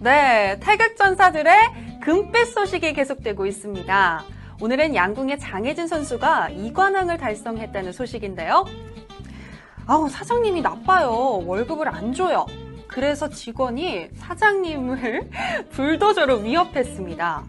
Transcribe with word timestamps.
네, 0.00 0.58
태극전사들의 0.60 2.00
금빛 2.02 2.48
소식이 2.48 2.92
계속되고 2.92 3.46
있습니다. 3.46 4.24
오늘은 4.60 4.94
양궁의 4.94 5.38
장혜진 5.38 5.86
선수가 5.86 6.50
이관왕을 6.50 7.16
달성했다는 7.18 7.92
소식인데요. 7.92 8.64
아우, 9.86 10.08
사장님이 10.08 10.62
나빠요. 10.62 11.42
월급을 11.46 11.88
안 11.88 12.12
줘요. 12.12 12.46
그래서 12.86 13.28
직원이 13.28 14.08
사장님을 14.14 15.30
불도저로 15.70 16.36
위협했습니다. 16.38 17.44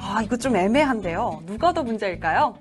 아, 0.00 0.22
이거 0.22 0.36
좀 0.36 0.56
애매한데요. 0.56 1.42
누가 1.46 1.72
더 1.72 1.82
문제일까요? 1.82 2.56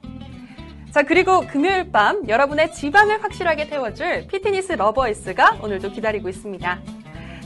자, 0.92 1.04
그리고 1.04 1.42
금요일 1.42 1.92
밤 1.92 2.28
여러분의 2.28 2.74
지방을 2.74 3.24
확실하게 3.24 3.68
태워줄 3.70 4.28
피트니스 4.28 4.74
러버스가 4.73 5.60
오늘도 5.62 5.92
기다리고 5.92 6.30
있습니다. 6.30 6.80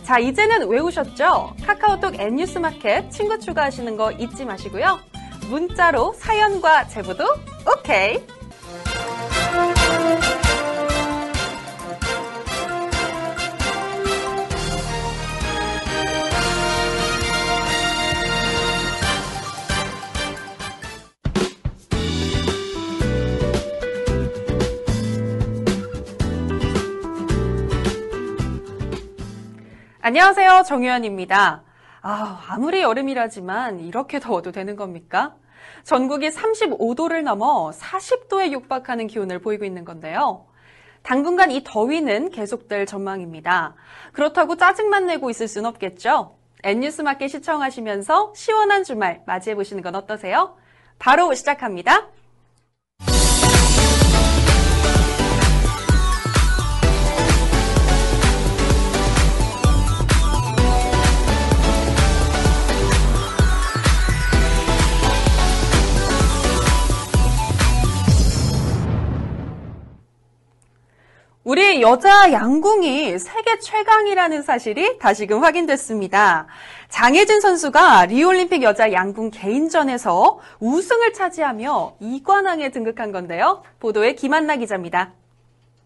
자, 0.10 0.18
이제는 0.18 0.68
외우셨죠? 0.68 1.54
카카오톡 1.64 2.20
N뉴스 2.20 2.57
마켓 2.57 3.11
친구 3.11 3.38
추가하시는 3.38 3.96
거 3.96 4.11
잊지 4.14 4.43
마시고요. 4.43 5.00
문자로 5.52 6.16
사연과 6.18 6.88
제보도 6.88 7.25
오케이. 7.71 8.18
안녕하세요. 30.09 30.63
정유현입니다. 30.65 31.61
아, 32.02 32.45
아무리 32.47 32.81
여름이라지만 32.81 33.79
이렇게 33.81 34.19
더워도 34.19 34.51
되는 34.51 34.75
겁니까? 34.75 35.35
전국이 35.83 36.29
35도를 36.29 37.21
넘어 37.21 37.69
40도에 37.69 38.51
육박하는 38.51 39.05
기온을 39.05 39.38
보이고 39.38 39.66
있는 39.66 39.85
건데요. 39.85 40.47
당분간 41.03 41.51
이 41.51 41.63
더위는 41.63 42.31
계속될 42.31 42.88
전망입니다. 42.88 43.75
그렇다고 44.11 44.57
짜증만 44.57 45.05
내고 45.05 45.29
있을 45.29 45.47
순 45.47 45.67
없겠죠? 45.67 46.35
N뉴스 46.63 47.03
마켓 47.03 47.27
시청하시면서 47.27 48.33
시원한 48.35 48.83
주말 48.83 49.21
맞이해 49.27 49.53
보시는 49.53 49.83
건 49.83 49.94
어떠세요? 49.94 50.57
바로 50.97 51.35
시작합니다. 51.35 52.07
여자 71.81 72.31
양궁이 72.31 73.17
세계 73.19 73.58
최강이라는 73.59 74.41
사실이 74.41 74.97
다시금 74.97 75.44
확인됐습니다. 75.44 76.47
장혜진 76.89 77.39
선수가 77.39 78.08
리우올림픽 78.08 78.63
여자 78.63 78.91
양궁 78.91 79.31
개인전에서 79.31 80.39
우승을 80.59 81.13
차지하며 81.13 81.97
2관왕에 82.02 82.73
등극한 82.73 83.11
건데요. 83.11 83.63
보도에 83.80 84.13
김한나 84.16 84.57
기자입니다. 84.57 85.13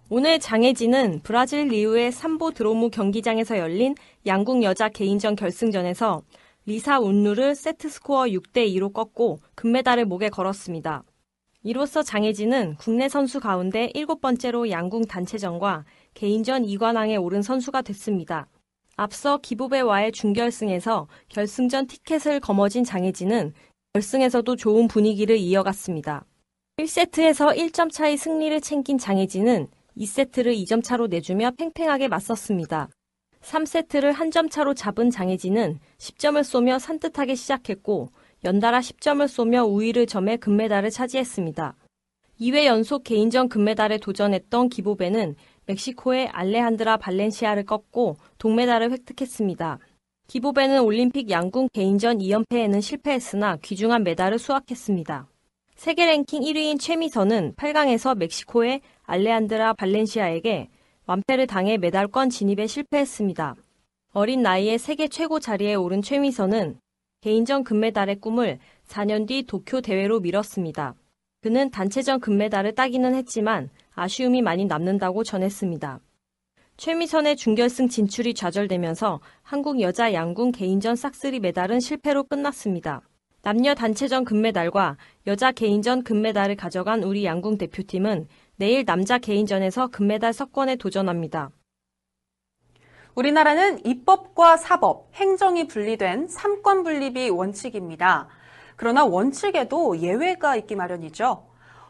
오늘 0.09 0.39
장혜진은 0.39 1.21
브라질 1.23 1.67
리우의 1.67 2.11
삼보드로무 2.11 2.89
경기장에서 2.89 3.58
열린 3.58 3.95
양궁 4.25 4.64
여자 4.64 4.89
개인전 4.89 5.36
결승전에서 5.36 6.21
리사 6.66 6.99
운루를 6.99 7.55
세트 7.55 7.89
스코어 7.89 8.25
6대 8.25 8.67
2로 8.75 8.94
꺾고 8.94 9.39
금메달을 9.55 10.05
목에 10.05 10.30
걸었습니다. 10.30 11.03
이로써 11.66 12.04
장혜진은 12.04 12.76
국내 12.76 13.08
선수 13.08 13.39
가운데 13.39 13.89
일곱 13.93 14.20
번째로 14.20 14.70
양궁 14.70 15.05
단체전과 15.05 15.86
개인전 16.14 16.64
2관왕에 16.64 17.23
오른 17.23 17.42
선수가 17.42 17.83
됐습니다. 17.83 18.48
앞서 18.98 19.37
기부배와의 19.37 20.11
준결승에서 20.11 21.08
결승전 21.30 21.87
티켓을 21.87 22.42
거머쥔 22.42 22.83
장혜진은 22.83 23.54
결승에서도 23.93 24.55
좋은 24.58 24.89
분위기를 24.89 25.37
이어갔습니다. 25.37 26.26
1세트에서 26.80 27.55
1점 27.55 27.89
차의 27.89 28.17
승리를 28.17 28.60
챙긴 28.60 28.98
장혜진은 28.98 29.70
2세트를 29.98 30.54
2점 30.66 30.83
차로 30.83 31.08
내주며 31.08 31.52
팽팽하게 31.52 32.10
맞섰습니다. 32.10 32.89
3세트를 33.42 34.11
한점 34.11 34.49
차로 34.49 34.73
잡은 34.73 35.10
장혜진은 35.10 35.80
10점을 35.98 36.43
쏘며 36.43 36.77
산뜻하게 36.77 37.36
시작했고 37.36 38.10
연달아 38.45 38.80
10점을 38.80 39.26
쏘며 39.27 39.64
우위를 39.64 40.05
점해 40.05 40.36
금메달을 40.36 40.89
차지했습니다. 40.89 41.76
2회 42.42 42.65
연속 42.65 43.05
개인전 43.05 43.48
금메달에 43.48 43.99
도전했던 43.99 44.67
기보배는 44.67 45.36
멕시코의 45.65 46.27
알레한드라 46.27 46.98
발렌시아를 46.98 47.65
꺾고 47.65 48.17
동메달을 48.39 48.92
획득했습니다. 48.92 49.80
기보배는 50.27 50.81
올림픽 50.81 51.30
양궁 51.30 51.70
개인전 51.71 52.17
2연패에는 52.17 52.81
실패했으나 52.81 53.58
귀중한 53.61 54.04
메달을 54.04 54.39
수확했습니다. 54.39 55.27
세계 55.75 56.05
랭킹 56.05 56.42
1위인 56.42 56.80
최미선은 56.80 57.54
8강에서 57.55 58.17
멕시코의 58.17 58.81
알레한드라 59.04 59.73
발렌시아에게 59.73 60.70
완패를 61.05 61.48
당해 61.48 61.77
메달권 61.77 62.30
진입에 62.30 62.67
실패했습니다. 62.67 63.55
어린 64.11 64.42
나이에 64.42 64.77
세계 64.77 65.08
최고 65.08 65.39
자리에 65.39 65.75
오른 65.75 66.02
최미선은 66.02 66.83
개인전 67.23 67.64
금메달의 67.64 68.20
꿈을 68.20 68.60
4년 68.86 69.26
뒤 69.26 69.44
도쿄 69.44 69.80
대회로 69.80 70.20
미뤘습니다. 70.20 70.94
그는 71.39 71.72
단체전 71.72 72.20
금메달을 72.20 72.76
따기는 72.76 73.16
했지만 73.16 73.70
아쉬움이 73.95 74.42
많이 74.42 74.66
남는다고 74.66 75.23
전했습니다. 75.23 76.02
최미선의 76.76 77.38
준결승 77.38 77.88
진출이 77.88 78.34
좌절되면서 78.34 79.22
한국 79.42 79.80
여자 79.80 80.11
양궁 80.11 80.52
개인전 80.52 80.98
싹쓸이 80.98 81.39
메달은 81.39 81.80
실패로 81.80 82.26
끝났습니다. 82.26 83.08
남녀 83.42 83.73
단체전 83.73 84.26
금메달과 84.26 84.98
여자 85.28 85.54
개인전 85.54 86.04
금메달을 86.04 86.58
가져간 86.58 87.04
우리 87.04 87.23
양궁 87.23 87.58
대표팀은 87.58 88.28
내일 88.58 88.84
남자 88.84 89.17
개인전에서 89.17 89.88
금메달 89.88 90.34
석권에 90.34 90.76
도전합니다. 90.76 91.52
우리나라는 93.15 93.85
입법과 93.85 94.57
사법, 94.57 95.07
행정이 95.13 95.67
분리된 95.67 96.27
삼권 96.27 96.83
분립이 96.83 97.29
원칙입니다. 97.29 98.27
그러나 98.75 99.05
원칙에도 99.05 99.99
예외가 99.99 100.55
있기 100.55 100.75
마련이죠. 100.75 101.45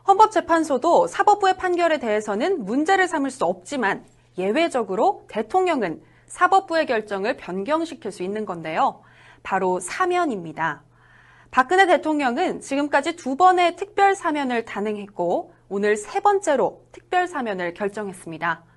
헌법재판소도 0.05 1.07
사법부의 1.07 1.55
판결에 1.55 1.99
대해서는 1.99 2.65
문제를 2.65 3.07
삼을 3.07 3.31
수 3.31 3.45
없지만 3.45 4.05
예외적으로 4.37 5.25
대통령은 5.29 6.01
사법부의 6.27 6.87
결정을 6.87 7.37
변경시킬 7.37 8.11
수 8.11 8.23
있는 8.23 8.45
건데요. 8.45 9.01
바로 9.43 9.79
사면입니다. 9.79 10.83
박근혜 11.51 11.85
대통령은 11.85 12.59
지금까지 12.59 13.15
두 13.15 13.37
번의 13.37 13.77
특별 13.77 14.15
사면을 14.15 14.65
단행했고 14.65 15.53
오늘 15.69 15.95
세 15.95 16.19
번째로 16.19 16.83
특별 16.91 17.27
사면을 17.27 17.73
결정했습니다. 17.73 18.72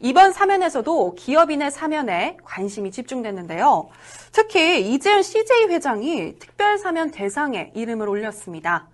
이번 0.00 0.32
사면에서도 0.32 1.14
기업인의 1.14 1.70
사면에 1.70 2.36
관심이 2.44 2.90
집중됐는데요. 2.90 3.88
특히 4.32 4.92
이재현 4.92 5.22
CJ 5.22 5.66
회장이 5.68 6.38
특별 6.38 6.78
사면 6.78 7.10
대상에 7.10 7.72
이름을 7.74 8.08
올렸습니다. 8.08 8.88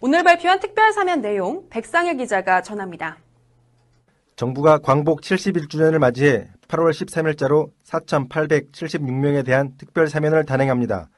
오늘 0.00 0.22
발표한 0.22 0.60
특별 0.60 0.92
사면 0.92 1.20
내용 1.20 1.68
백상일 1.68 2.16
기자가 2.16 2.62
전합니다. 2.62 3.18
정부가 4.36 4.78
광복 4.78 5.22
71주년을 5.22 5.98
맞이해 5.98 6.48
8월 6.68 6.90
13일자로 6.90 7.70
4,876명에 7.84 9.44
대한 9.44 9.72
특별 9.78 10.08
사면을 10.08 10.44
단행합니다. 10.44 11.08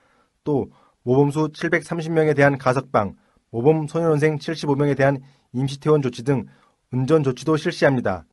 또 0.45 0.67
모범수 1.03 1.49
730명에 1.53 2.37
대한 2.37 2.59
가석방, 2.59 3.15
모범 3.51 3.89
소년원생 3.89 4.39
75명에 4.39 4.97
대한 4.97 5.19
임시퇴원 5.53 6.03
조치 6.03 6.23
등 6.23 6.47
운전 6.93 7.23
조치도 7.23 7.57
실시합니다. 7.57 8.25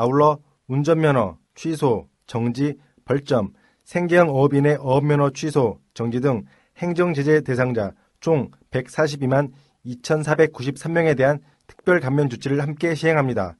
아울러 0.00 0.38
운전면허 0.66 1.36
취소, 1.54 2.08
정지, 2.26 2.74
벌점, 3.04 3.52
생계형 3.84 4.30
어업인의 4.30 4.78
어업면허 4.80 5.30
취소, 5.34 5.78
정지 5.92 6.20
등 6.20 6.44
행정제재 6.78 7.42
대상자 7.42 7.92
총 8.20 8.50
142만 8.70 9.50
2,493명에 9.84 11.16
대한 11.18 11.40
특별 11.66 12.00
감면 12.00 12.30
조치를 12.30 12.62
함께 12.62 12.94
시행합니다. 12.94 13.56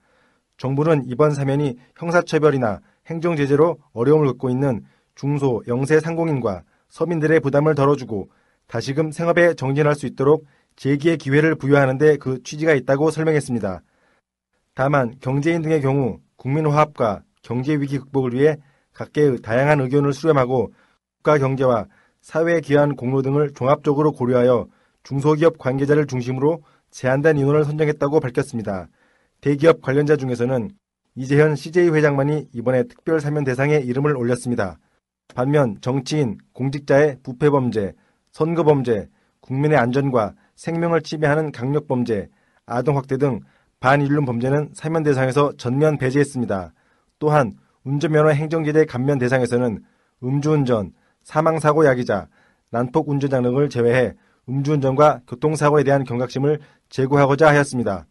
정부는 0.57 1.03
이번 1.07 1.33
사면이 1.33 1.77
형사처벌이나 1.99 2.81
행정제재로 3.07 3.79
어려움을 3.93 4.27
겪고 4.29 4.49
있는 4.49 4.85
중소, 5.17 5.65
영세 5.69 6.01
상공인과 6.01 6.63
서민들의 6.89 7.41
부담을 7.41 7.75
덜어주고 7.75 8.31
다시금 8.67 9.11
생업에 9.11 9.53
정진할 9.55 9.95
수 9.95 10.07
있도록 10.07 10.47
재기의 10.77 11.19
기회를 11.19 11.57
부여하는 11.57 11.99
데 11.99 12.17
그 12.17 12.43
취지가 12.43 12.73
있다고 12.73 13.11
설명했습니다. 13.11 13.83
다만 14.75 15.15
경제인 15.21 15.61
등의 15.61 15.83
경우 15.83 16.21
국민 16.41 16.67
화합과 16.67 17.23
경제 17.43 17.75
위기 17.75 17.99
극복을 17.99 18.33
위해 18.33 18.57
각계의 18.95 19.43
다양한 19.43 19.79
의견을 19.83 20.15
수렴하고 20.15 20.73
국가 21.19 21.37
경제와 21.37 21.85
사회에 22.23 22.61
기여한 22.61 22.97
공로 22.97 23.21
등을 23.21 23.53
종합적으로 23.53 24.13
고려하여 24.13 24.67
중소기업 25.03 25.59
관계자를 25.59 26.07
중심으로 26.07 26.63
제한된 26.91 27.37
인원을 27.37 27.65
선정했다고 27.65 28.21
밝혔습니다. 28.21 28.89
대기업 29.43 29.83
관련자 29.83 30.17
중에서는 30.17 30.71
이재현 31.15 31.57
CJ 31.57 31.91
회장만이 31.91 32.49
이번에 32.55 32.85
특별 32.85 33.21
사면 33.21 33.45
대상에 33.45 33.77
이름을 33.77 34.17
올렸습니다. 34.17 34.79
반면 35.35 35.77
정치인, 35.83 36.39
공직자의 36.55 37.19
부패 37.23 37.51
범죄, 37.51 37.93
선거 38.31 38.65
범죄, 38.65 39.11
국민의 39.41 39.77
안전과 39.77 40.33
생명을 40.57 41.03
침해하는 41.03 41.53
강력 41.53 41.87
범죄, 41.87 42.31
아동 42.65 42.97
학대 42.97 43.19
등 43.19 43.41
반인륜 43.81 44.27
범죄는 44.27 44.71
사면 44.75 45.03
대상에서 45.03 45.53
전면 45.57 45.97
배제했습니다. 45.97 46.73
또한 47.19 47.55
운전면허 47.85 48.31
행정제재 48.31 48.85
감면 48.85 49.19
대상에서는 49.19 49.83
음주운전, 50.23 50.93
사망사고 51.23 51.87
야기자, 51.87 52.29
난폭 52.71 53.09
운전장 53.09 53.43
등을 53.43 53.71
제외해 53.71 54.15
음주운전과 54.49 55.23
교통사고에 55.27 55.83
대한 55.83 56.05
경각심을 56.05 56.61
제고하고자 56.91 57.49
하였습니다. 57.49 58.07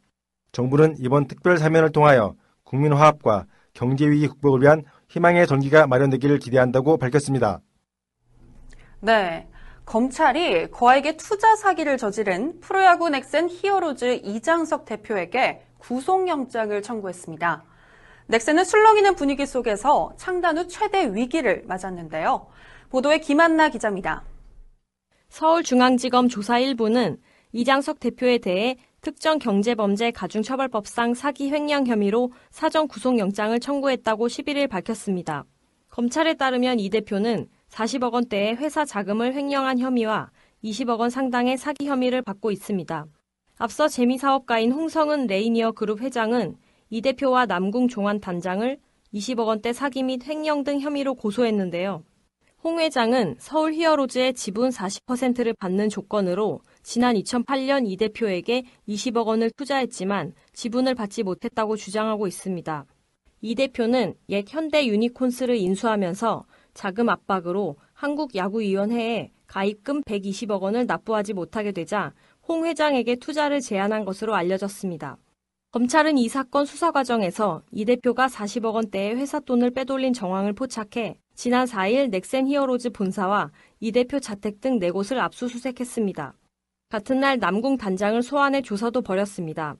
정부는 0.51 0.95
이번 0.97 1.27
특별 1.27 1.57
사면을 1.57 1.91
통하여 1.91 2.35
국민 2.63 2.93
화합과 2.93 3.45
경제 3.73 4.09
위기 4.09 4.27
극복을 4.27 4.61
위한 4.61 4.83
희망의 5.09 5.45
전기가 5.45 5.85
마련되기를 5.85 6.39
기대한다고 6.39 6.97
밝혔습니다. 6.97 7.61
네. 9.01 9.47
검찰이 9.89 10.69
거액의 10.69 11.17
투자 11.17 11.55
사기를 11.55 11.97
저지른 11.97 12.59
프로야구 12.59 13.09
넥센 13.09 13.49
히어로즈 13.49 14.21
이장석 14.23 14.85
대표에게 14.85 15.63
구속영장을 15.79 16.79
청구했습니다. 16.83 17.63
넥센은 18.27 18.65
술렁이는 18.65 19.15
분위기 19.15 19.47
속에서 19.47 20.13
창단 20.15 20.59
후 20.59 20.67
최대 20.67 21.11
위기를 21.11 21.63
맞았는데요. 21.65 22.45
보도에 22.91 23.17
김한나 23.17 23.69
기자입니다. 23.69 24.23
서울중앙지검 25.29 26.29
조사 26.29 26.59
1부는 26.59 27.17
이장석 27.51 27.99
대표에 27.99 28.37
대해 28.37 28.77
특정 29.01 29.39
경제범죄 29.39 30.11
가중처벌법상 30.11 31.15
사기 31.15 31.49
횡령 31.49 31.87
혐의로 31.87 32.31
사전 32.51 32.87
구속영장을 32.87 33.59
청구했다고 33.59 34.27
11일 34.27 34.69
밝혔습니다. 34.69 35.45
검찰에 35.89 36.35
따르면 36.35 36.79
이 36.79 36.91
대표는 36.91 37.47
40억 37.69 38.13
원대의 38.13 38.55
회사 38.57 38.85
자금을 38.85 39.33
횡령한 39.33 39.79
혐의와 39.79 40.31
20억 40.63 40.99
원 40.99 41.09
상당의 41.09 41.57
사기 41.57 41.87
혐의를 41.87 42.21
받고 42.21 42.51
있습니다. 42.51 43.05
앞서 43.57 43.87
재미사업가인 43.87 44.71
홍성은 44.71 45.27
레이니어 45.27 45.73
그룹 45.73 46.01
회장은 46.01 46.57
이 46.89 47.01
대표와 47.01 47.45
남궁 47.45 47.87
종환 47.87 48.19
단장을 48.19 48.77
20억 49.13 49.47
원대 49.47 49.73
사기 49.73 50.03
및 50.03 50.27
횡령 50.27 50.63
등 50.63 50.79
혐의로 50.79 51.15
고소했는데요. 51.15 52.03
홍 52.61 52.79
회장은 52.79 53.35
서울 53.39 53.73
히어로즈의 53.73 54.33
지분 54.33 54.69
40%를 54.69 55.53
받는 55.53 55.87
조건으로 55.87 56.59
지난 56.83 57.15
2008년 57.15 57.89
이 57.89 57.95
대표에게 57.95 58.63
20억 58.87 59.27
원을 59.27 59.49
투자했지만 59.51 60.33
지분을 60.53 60.93
받지 60.93 61.23
못했다고 61.23 61.77
주장하고 61.77 62.27
있습니다. 62.27 62.85
이 63.41 63.55
대표는 63.55 64.15
옛 64.27 64.45
현대 64.49 64.85
유니콘스를 64.85 65.55
인수하면서 65.55 66.45
자금 66.73 67.09
압박으로 67.09 67.77
한국야구위원회에 67.93 69.31
가입금 69.47 70.03
120억 70.03 70.61
원을 70.61 70.85
납부하지 70.85 71.33
못하게 71.33 71.71
되자 71.71 72.13
홍 72.47 72.65
회장에게 72.65 73.15
투자를 73.15 73.61
제안한 73.61 74.05
것으로 74.05 74.35
알려졌습니다. 74.35 75.17
검찰은 75.71 76.17
이 76.17 76.27
사건 76.29 76.65
수사 76.65 76.91
과정에서 76.91 77.61
이 77.71 77.85
대표가 77.85 78.27
40억 78.27 78.73
원대의 78.73 79.15
회사 79.17 79.39
돈을 79.39 79.71
빼돌린 79.71 80.13
정황을 80.13 80.53
포착해 80.53 81.19
지난 81.35 81.65
4일 81.65 82.09
넥센 82.09 82.47
히어로즈 82.47 82.89
본사와 82.89 83.51
이 83.79 83.91
대표 83.91 84.19
자택 84.19 84.61
등 84.61 84.79
4곳을 84.79 85.17
압수수색했습니다. 85.17 86.33
같은 86.89 87.19
날 87.19 87.37
남궁 87.37 87.77
단장을 87.77 88.19
소환해 88.23 88.63
조사도 88.63 89.03
벌였습니다. 89.03 89.75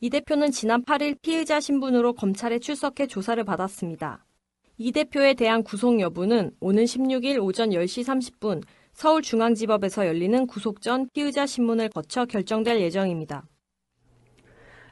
이 0.00 0.08
대표는 0.08 0.50
지난 0.50 0.82
8일 0.82 1.20
피의자 1.20 1.60
신분으로 1.60 2.14
검찰에 2.14 2.58
출석해 2.58 3.06
조사를 3.06 3.42
받았습니다. 3.44 4.24
이 4.78 4.92
대표에 4.92 5.34
대한 5.34 5.62
구속 5.62 6.00
여부는 6.00 6.52
오는 6.60 6.84
16일 6.84 7.42
오전 7.42 7.70
10시 7.70 8.04
30분 8.04 8.62
서울중앙지법에서 8.92 10.06
열리는 10.06 10.46
구속 10.46 10.80
전 10.82 11.08
피의자 11.12 11.46
신문을 11.46 11.88
거쳐 11.90 12.24
결정될 12.24 12.80
예정입니다. 12.80 13.44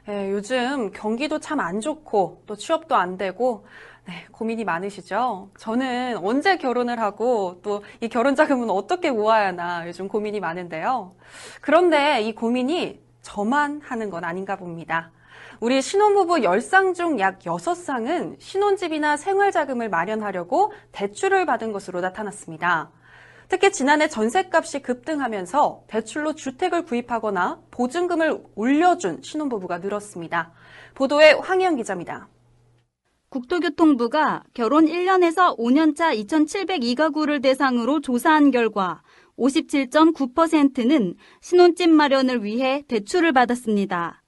네, 0.05 0.31
요즘 0.31 0.91
경기도 0.91 1.39
참 1.39 1.59
안 1.59 1.81
좋고 1.81 2.43
또 2.45 2.55
취업도 2.55 2.95
안 2.95 3.17
되고 3.17 3.65
네, 4.07 4.25
고민이 4.31 4.63
많으시죠? 4.63 5.51
저는 5.59 6.17
언제 6.19 6.57
결혼을 6.57 6.99
하고 6.99 7.59
또 7.61 7.81
이 8.01 8.07
결혼 8.07 8.35
자금은 8.35 8.69
어떻게 8.69 9.11
모아야 9.11 9.47
하나 9.47 9.85
요즘 9.87 10.07
고민이 10.07 10.39
많은데요. 10.39 11.15
그런데 11.61 12.21
이 12.21 12.33
고민이 12.33 13.01
저만 13.21 13.81
하는 13.81 14.09
건 14.09 14.23
아닌가 14.23 14.55
봅니다. 14.55 15.11
우리 15.59 15.81
신혼부부 15.81 16.35
10쌍 16.35 16.93
중약 16.93 17.39
6쌍은 17.39 18.35
신혼집이나 18.39 19.17
생활자금을 19.17 19.89
마련하려고 19.89 20.71
대출을 20.91 21.47
받은 21.47 21.71
것으로 21.71 21.99
나타났습니다. 21.99 22.91
특히 23.49 23.71
지난해 23.71 24.07
전셋값이 24.07 24.81
급등하면서 24.83 25.85
대출로 25.87 26.33
주택을 26.33 26.83
구입하거나 26.85 27.61
보증금을 27.71 28.43
올려준 28.55 29.21
신혼부부가 29.23 29.79
늘었습니다. 29.79 30.51
보도에 30.93 31.31
황희영 31.31 31.77
기자입니다. 31.77 32.27
국토교통부가 33.29 34.43
결혼 34.53 34.85
1년에서 34.85 35.57
5년차 35.57 36.15
2,702가구를 36.27 37.41
대상으로 37.41 38.01
조사한 38.01 38.51
결과 38.51 39.01
57.9%는 39.39 41.15
신혼집 41.41 41.89
마련을 41.89 42.43
위해 42.43 42.83
대출을 42.87 43.33
받았습니다. 43.33 44.23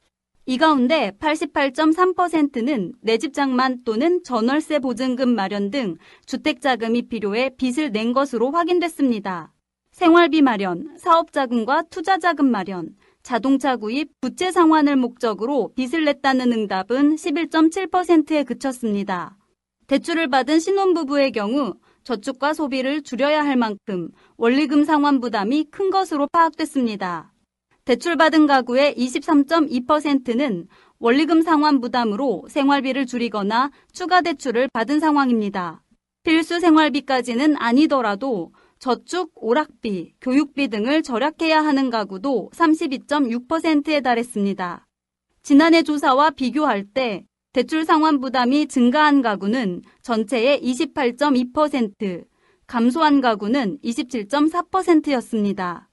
이 0.49 0.57
가운데 0.57 1.11
88.3%는 1.19 2.93
내 3.01 3.17
집 3.17 3.35
장만 3.35 3.83
또는 3.85 4.23
전월세 4.23 4.79
보증금 4.79 5.29
마련 5.29 5.69
등 5.69 5.97
주택 6.25 6.59
자금이 6.59 7.03
필요해 7.03 7.51
빚을 7.55 7.91
낸 7.91 8.13
것으로 8.13 8.49
확인됐습니다. 8.49 9.53
생활비 9.91 10.41
마련, 10.41 10.95
사업 10.97 11.33
자금과 11.33 11.83
투자 11.91 12.17
자금 12.17 12.49
마련, 12.49 12.95
자동차 13.21 13.75
구입, 13.75 14.09
부채 14.21 14.51
상환을 14.51 14.95
목적으로 14.95 15.71
빚을 15.75 16.03
냈다는 16.05 16.51
응답은 16.51 17.15
11.7%에 17.15 18.43
그쳤습니다. 18.43 19.37
대출을 19.85 20.29
받은 20.29 20.59
신혼부부의 20.59 21.31
경우 21.31 21.75
저축과 22.03 22.55
소비를 22.55 23.03
줄여야 23.03 23.45
할 23.45 23.55
만큼 23.55 24.09
원리금 24.37 24.83
상환 24.83 25.19
부담이 25.19 25.65
큰 25.65 25.91
것으로 25.91 26.25
파악됐습니다. 26.31 27.33
대출받은 27.89 28.45
가구의 28.45 28.93
23.2%는 28.93 30.67
원리금 30.99 31.41
상환 31.41 31.81
부담으로 31.81 32.45
생활비를 32.47 33.07
줄이거나 33.07 33.71
추가 33.91 34.21
대출을 34.21 34.69
받은 34.71 34.99
상황입니다. 34.99 35.81
필수 36.21 36.59
생활비까지는 36.59 37.55
아니더라도 37.57 38.53
저축, 38.77 39.31
오락비, 39.33 40.13
교육비 40.21 40.67
등을 40.67 41.01
절약해야 41.01 41.65
하는 41.65 41.89
가구도 41.89 42.51
32.6%에 42.53 44.01
달했습니다. 44.01 44.85
지난해 45.41 45.81
조사와 45.81 46.29
비교할 46.29 46.85
때 46.93 47.25
대출 47.53 47.85
상환 47.85 48.19
부담이 48.19 48.67
증가한 48.67 49.23
가구는 49.23 49.81
전체의 50.03 50.61
28.2%, 50.61 52.23
감소한 52.67 53.19
가구는 53.19 53.79
27.4%였습니다. 53.83 55.88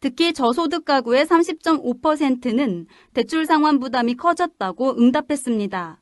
특히 0.00 0.32
저소득 0.32 0.86
가구의 0.86 1.26
30.5%는 1.26 2.86
대출 3.12 3.44
상환 3.44 3.78
부담이 3.78 4.14
커졌다고 4.14 4.98
응답했습니다. 4.98 6.00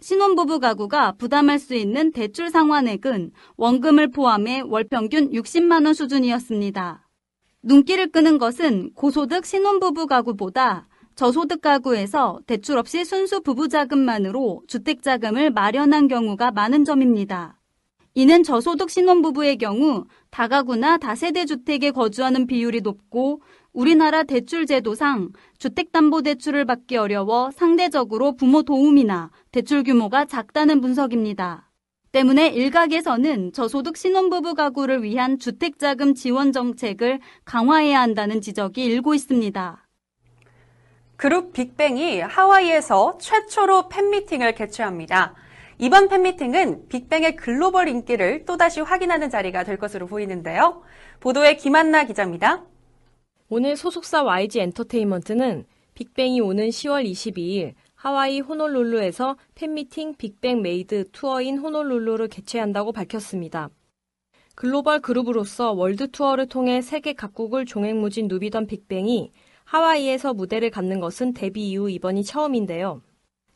신혼부부 0.00 0.60
가구가 0.60 1.12
부담할 1.12 1.58
수 1.58 1.74
있는 1.74 2.12
대출 2.12 2.50
상환액은 2.50 3.32
원금을 3.56 4.10
포함해 4.10 4.62
월 4.64 4.84
평균 4.84 5.30
60만원 5.30 5.94
수준이었습니다. 5.94 7.08
눈길을 7.64 8.10
끄는 8.10 8.38
것은 8.38 8.92
고소득 8.94 9.44
신혼부부 9.44 10.06
가구보다 10.06 10.88
저소득 11.14 11.60
가구에서 11.60 12.40
대출 12.46 12.78
없이 12.78 13.04
순수 13.04 13.42
부부 13.42 13.68
자금만으로 13.68 14.62
주택 14.66 15.02
자금을 15.02 15.50
마련한 15.50 16.08
경우가 16.08 16.52
많은 16.52 16.84
점입니다. 16.84 17.61
이는 18.14 18.42
저소득 18.42 18.90
신혼부부의 18.90 19.56
경우 19.56 20.04
다가구나 20.30 20.98
다세대 20.98 21.46
주택에 21.46 21.90
거주하는 21.90 22.46
비율이 22.46 22.82
높고 22.82 23.40
우리나라 23.72 24.22
대출 24.22 24.66
제도상 24.66 25.30
주택담보대출을 25.58 26.66
받기 26.66 26.98
어려워 26.98 27.50
상대적으로 27.52 28.36
부모 28.36 28.62
도움이나 28.62 29.30
대출 29.50 29.82
규모가 29.82 30.26
작다는 30.26 30.82
분석입니다. 30.82 31.70
때문에 32.12 32.48
일각에서는 32.48 33.54
저소득 33.54 33.96
신혼부부 33.96 34.54
가구를 34.54 35.02
위한 35.02 35.38
주택자금 35.38 36.12
지원 36.14 36.52
정책을 36.52 37.20
강화해야 37.46 37.98
한다는 38.02 38.42
지적이 38.42 38.84
일고 38.84 39.14
있습니다. 39.14 39.88
그룹 41.16 41.54
빅뱅이 41.54 42.20
하와이에서 42.20 43.16
최초로 43.18 43.88
팬미팅을 43.88 44.54
개최합니다. 44.54 45.34
이번 45.82 46.06
팬미팅은 46.06 46.86
빅뱅의 46.90 47.34
글로벌 47.34 47.88
인기를 47.88 48.44
또다시 48.44 48.80
확인하는 48.80 49.30
자리가 49.30 49.64
될 49.64 49.78
것으로 49.78 50.06
보이는데요. 50.06 50.80
보도에 51.18 51.56
김한나 51.56 52.04
기자입니다. 52.04 52.64
오늘 53.48 53.74
소속사 53.74 54.22
YG 54.22 54.60
엔터테인먼트는 54.60 55.64
빅뱅이 55.94 56.40
오는 56.40 56.68
10월 56.68 57.04
22일 57.04 57.72
하와이 57.96 58.38
호놀룰루에서 58.38 59.36
팬미팅 59.56 60.14
빅뱅 60.18 60.62
MADE 60.62 61.10
투어 61.10 61.42
in 61.42 61.58
호놀룰루를 61.58 62.28
개최한다고 62.28 62.92
밝혔습니다. 62.92 63.68
글로벌 64.54 65.00
그룹으로서 65.00 65.72
월드 65.72 66.12
투어를 66.12 66.46
통해 66.46 66.80
세계 66.80 67.12
각국을 67.12 67.66
종횡무진 67.66 68.28
누비던 68.28 68.68
빅뱅이 68.68 69.32
하와이에서 69.64 70.32
무대를 70.32 70.70
갖는 70.70 71.00
것은 71.00 71.34
데뷔 71.34 71.70
이후 71.70 71.90
이번이 71.90 72.22
처음인데요. 72.22 73.02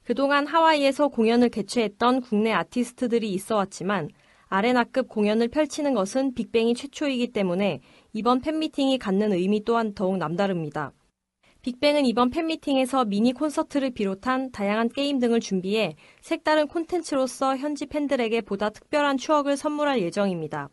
그동안 0.07 0.47
하와이에서 0.47 1.09
공연을 1.09 1.49
개최했던 1.49 2.21
국내 2.21 2.53
아티스트들이 2.53 3.29
있어 3.33 3.57
왔지만 3.57 4.09
아레나급 4.47 5.09
공연을 5.09 5.49
펼치는 5.49 5.95
것은 5.95 6.35
빅뱅이 6.35 6.75
최초이기 6.75 7.33
때문에 7.33 7.81
이번 8.13 8.41
팬미팅이 8.41 8.99
갖는 8.99 9.33
의미 9.33 9.65
또한 9.65 9.95
더욱 9.95 10.17
남다릅니다. 10.19 10.93
빅뱅은 11.63 12.07
이번 12.07 12.31
팬미팅에서 12.31 13.07
미니 13.07 13.33
콘서트를 13.33 13.91
비롯한 13.91 14.53
다양한 14.53 14.91
게임 14.91 15.19
등을 15.19 15.41
준비해 15.41 15.97
색다른 16.21 16.69
콘텐츠로서 16.69 17.57
현지 17.57 17.87
팬들에게 17.87 18.43
보다 18.43 18.71
특별한 18.71 19.17
추억을 19.17 19.57
선물할 19.57 20.01
예정입니다. 20.03 20.69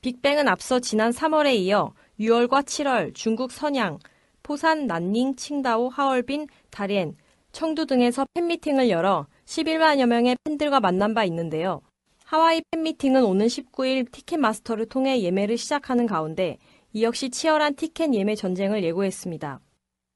빅뱅은 0.00 0.48
앞서 0.48 0.80
지난 0.80 1.12
3월에 1.12 1.54
이어 1.54 1.92
6월과 2.18 2.64
7월 2.64 3.14
중국 3.14 3.52
선양, 3.52 4.00
포산, 4.42 4.88
난닝, 4.88 5.36
칭다오, 5.36 5.88
하얼빈, 5.90 6.48
다롄, 6.70 7.14
청두 7.52 7.86
등에서 7.86 8.26
팬미팅을 8.34 8.90
열어 8.90 9.26
11만여 9.44 10.06
명의 10.06 10.36
팬들과 10.44 10.80
만난 10.80 11.14
바 11.14 11.24
있는데요. 11.24 11.82
하와이 12.24 12.62
팬미팅은 12.70 13.24
오는 13.24 13.46
19일 13.46 14.10
티켓마스터를 14.12 14.86
통해 14.86 15.20
예매를 15.22 15.56
시작하는 15.56 16.06
가운데 16.06 16.58
이 16.92 17.02
역시 17.02 17.30
치열한 17.30 17.74
티켓 17.74 18.14
예매 18.14 18.34
전쟁을 18.34 18.84
예고했습니다. 18.84 19.60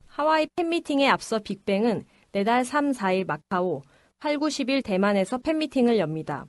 하와이 0.07 0.47
팬미팅에 0.55 1.09
앞서 1.09 1.41
빅뱅은 1.41 2.05
내달 2.31 2.65
3, 2.65 2.93
4일 2.93 3.27
마카오, 3.27 3.83
8, 4.21 4.39
9, 4.39 4.47
10일 4.47 4.85
대만에서 4.85 5.39
팬미팅을 5.39 5.99
엽니다. 5.99 6.47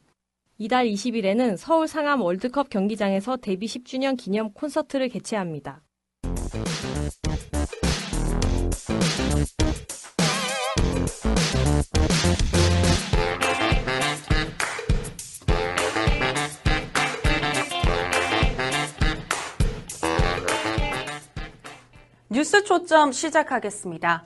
이달 0.58 0.86
20일에는 0.88 1.58
서울 1.58 1.88
상암 1.88 2.22
월드컵 2.22 2.70
경기장에서 2.70 3.38
데뷔 3.38 3.66
10주년 3.66 4.16
기념 4.18 4.54
콘서트를 4.54 5.10
개최합니다. 5.10 5.82
뉴스 22.36 22.66
초점 22.66 23.14
시작하겠습니다. 23.14 24.26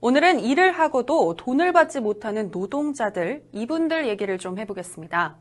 오늘은 0.00 0.38
일을 0.38 0.70
하고도 0.70 1.34
돈을 1.34 1.72
받지 1.72 1.98
못하는 1.98 2.52
노동자들, 2.52 3.42
이분들 3.50 4.06
얘기를 4.06 4.38
좀 4.38 4.60
해보겠습니다. 4.60 5.34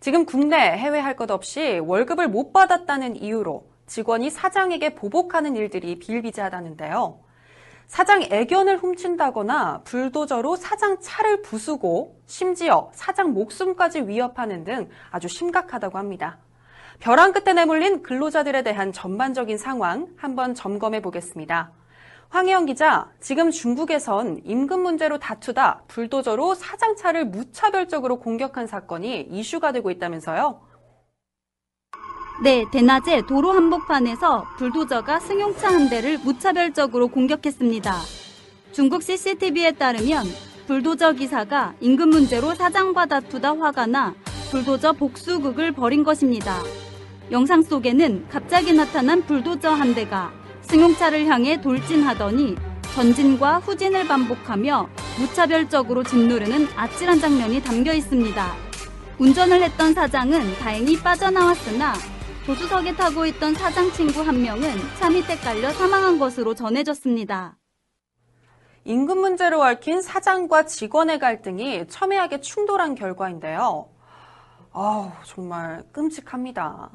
지금 0.00 0.26
국내, 0.26 0.58
해외 0.58 1.00
할 1.00 1.16
것 1.16 1.30
없이 1.30 1.78
월급을 1.78 2.28
못 2.28 2.52
받았다는 2.52 3.16
이유로 3.16 3.70
직원이 3.86 4.28
사장에게 4.28 4.94
보복하는 4.94 5.56
일들이 5.56 5.98
비일비재하다는데요. 5.98 7.20
사장 7.86 8.22
애견을 8.24 8.76
훔친다거나 8.76 9.80
불도저로 9.84 10.56
사장 10.56 11.00
차를 11.00 11.40
부수고 11.40 12.20
심지어 12.26 12.90
사장 12.92 13.32
목숨까지 13.32 14.02
위협하는 14.02 14.64
등 14.64 14.90
아주 15.10 15.26
심각하다고 15.26 15.96
합니다. 15.96 16.36
벼랑 17.00 17.32
끝에 17.32 17.52
내몰린 17.52 18.02
근로자들에 18.02 18.62
대한 18.62 18.92
전반적인 18.92 19.58
상황 19.58 20.08
한번 20.16 20.54
점검해 20.54 21.02
보겠습니다. 21.02 21.72
황혜영 22.28 22.66
기자, 22.66 23.08
지금 23.20 23.50
중국에선 23.50 24.40
임금 24.44 24.80
문제로 24.80 25.18
다투다 25.18 25.84
불도저로 25.86 26.54
사장차를 26.54 27.26
무차별적으로 27.26 28.18
공격한 28.18 28.66
사건이 28.66 29.28
이슈가 29.30 29.72
되고 29.72 29.90
있다면서요? 29.90 30.60
네, 32.42 32.64
대낮에 32.70 33.22
도로 33.26 33.52
한복판에서 33.52 34.44
불도저가 34.58 35.20
승용차 35.20 35.72
한 35.72 35.88
대를 35.88 36.18
무차별적으로 36.18 37.08
공격했습니다. 37.08 37.94
중국 38.72 39.02
CCTV에 39.02 39.72
따르면 39.72 40.24
불도저 40.66 41.12
기사가 41.12 41.74
임금 41.80 42.10
문제로 42.10 42.54
사장과 42.54 43.06
다투다 43.06 43.56
화가 43.56 43.86
나 43.86 44.14
불도저 44.50 44.92
복수극을 44.94 45.72
벌인 45.72 46.04
것입니다. 46.04 46.58
영상 47.32 47.60
속에는 47.60 48.28
갑자기 48.28 48.72
나타난 48.72 49.22
불도저 49.22 49.70
한 49.70 49.94
대가 49.94 50.32
승용차를 50.62 51.26
향해 51.26 51.60
돌진하더니 51.60 52.56
전진과 52.94 53.58
후진을 53.58 54.06
반복하며 54.06 54.88
무차별적으로 55.18 56.04
짓누르는 56.04 56.68
아찔한 56.76 57.18
장면이 57.18 57.62
담겨 57.62 57.92
있습니다. 57.92 58.54
운전을 59.18 59.60
했던 59.62 59.92
사장은 59.92 60.58
다행히 60.58 60.96
빠져나왔으나 61.00 61.94
조수석에 62.44 62.94
타고 62.94 63.26
있던 63.26 63.54
사장 63.54 63.90
친구 63.90 64.20
한 64.20 64.40
명은 64.40 64.70
차 64.98 65.10
밑에 65.10 65.36
깔려 65.36 65.72
사망한 65.72 66.20
것으로 66.20 66.54
전해졌습니다. 66.54 67.56
임금 68.84 69.18
문제로 69.18 69.62
얽힌 69.62 70.00
사장과 70.00 70.66
직원의 70.66 71.18
갈등이 71.18 71.88
첨예하게 71.88 72.40
충돌한 72.40 72.94
결과인데요. 72.94 73.88
아우, 74.72 75.10
정말 75.24 75.82
끔찍합니다. 75.90 76.90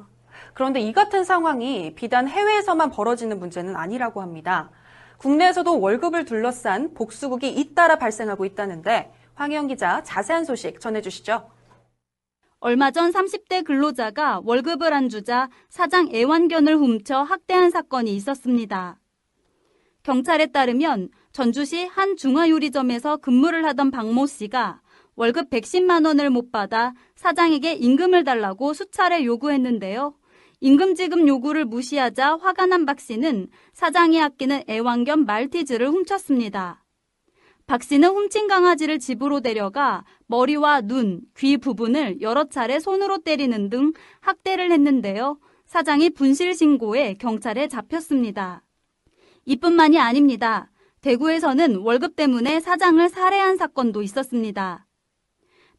그런데 0.62 0.78
이 0.78 0.92
같은 0.92 1.24
상황이 1.24 1.92
비단 1.96 2.28
해외에서만 2.28 2.90
벌어지는 2.90 3.40
문제는 3.40 3.74
아니라고 3.74 4.22
합니다. 4.22 4.70
국내에서도 5.18 5.80
월급을 5.80 6.24
둘러싼 6.24 6.94
복수국이 6.94 7.48
잇따라 7.48 7.98
발생하고 7.98 8.44
있다는데 8.44 9.12
황혜영 9.34 9.66
기자 9.66 10.04
자세한 10.04 10.44
소식 10.44 10.78
전해주시죠. 10.78 11.50
얼마 12.60 12.92
전 12.92 13.10
30대 13.10 13.64
근로자가 13.64 14.42
월급을 14.44 14.92
안 14.92 15.08
주자 15.08 15.48
사장 15.68 16.08
애완견을 16.14 16.76
훔쳐 16.76 17.22
학대한 17.22 17.70
사건이 17.70 18.14
있었습니다. 18.14 19.00
경찰에 20.04 20.46
따르면 20.52 21.08
전주시 21.32 21.86
한 21.86 22.16
중화요리점에서 22.16 23.16
근무를 23.16 23.64
하던 23.64 23.90
박모 23.90 24.28
씨가 24.28 24.80
월급 25.16 25.50
110만 25.50 26.06
원을 26.06 26.30
못 26.30 26.52
받아 26.52 26.94
사장에게 27.16 27.72
임금을 27.72 28.22
달라고 28.22 28.74
수차례 28.74 29.24
요구했는데요. 29.24 30.14
임금 30.64 30.94
지급 30.94 31.26
요구를 31.26 31.64
무시하자 31.64 32.36
화가 32.36 32.66
난 32.66 32.86
박 32.86 33.00
씨는 33.00 33.48
사장이 33.72 34.22
아끼는 34.22 34.62
애완견 34.68 35.26
말티즈를 35.26 35.88
훔쳤습니다. 35.88 36.84
박 37.66 37.82
씨는 37.82 38.08
훔친 38.08 38.46
강아지를 38.46 39.00
집으로 39.00 39.40
데려가 39.40 40.04
머리와 40.28 40.82
눈, 40.82 41.22
귀 41.36 41.56
부분을 41.56 42.20
여러 42.20 42.44
차례 42.44 42.78
손으로 42.78 43.18
때리는 43.18 43.70
등 43.70 43.92
학대를 44.20 44.70
했는데요. 44.70 45.40
사장이 45.66 46.10
분실 46.10 46.54
신고해 46.54 47.14
경찰에 47.14 47.66
잡혔습니다. 47.66 48.62
이뿐만이 49.46 49.98
아닙니다. 49.98 50.70
대구에서는 51.00 51.78
월급 51.78 52.14
때문에 52.14 52.60
사장을 52.60 53.08
살해한 53.08 53.56
사건도 53.56 54.00
있었습니다. 54.02 54.86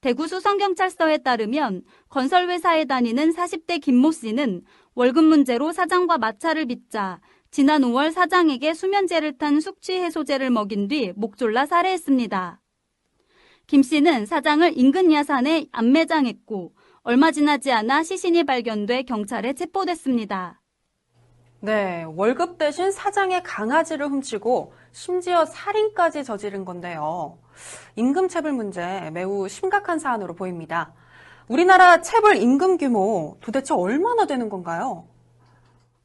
대구 0.04 0.28
수성경찰서에 0.28 1.20
따르면 1.20 1.82
건설회사에 2.10 2.84
다니는 2.84 3.32
40대 3.32 3.80
김모 3.80 4.12
씨는 4.12 4.64
월급 4.96 5.24
문제로 5.24 5.72
사장과 5.72 6.18
마찰을 6.18 6.66
빚자 6.66 7.22
지난 7.52 7.84
5월 7.84 8.12
사장에게 8.12 8.74
수면제를 8.74 9.38
탄 9.38 9.62
숙취 9.62 9.94
해소제를 9.94 10.50
먹인 10.50 10.90
뒤 10.90 11.14
목 11.16 11.38
졸라 11.38 11.66
살해했습니다. 11.66 12.60
김 13.66 13.82
씨는 13.82 14.26
사장을 14.26 14.74
인근 14.78 15.10
야산에 15.10 15.68
안매장했고 15.72 16.76
얼마 17.04 17.32
지나지 17.32 17.72
않아 17.72 18.04
시신이 18.04 18.44
발견돼 18.44 19.04
경찰에 19.04 19.54
체포됐습니다. 19.54 20.62
네, 21.62 22.04
월급 22.04 22.58
대신 22.58 22.92
사장의 22.92 23.44
강아지를 23.44 24.08
훔치고 24.10 24.74
심지어 24.92 25.46
살인까지 25.46 26.26
저지른 26.26 26.66
건데요. 26.66 27.38
임금 27.96 28.28
체불 28.28 28.54
문제 28.54 29.10
매우 29.12 29.48
심각한 29.48 30.00
사안으로 30.00 30.36
보입니다. 30.36 30.94
우리나라 31.48 32.02
체불 32.02 32.38
임금 32.38 32.78
규모 32.78 33.38
도대체 33.42 33.74
얼마나 33.74 34.26
되는 34.26 34.50
건가요? 34.50 35.08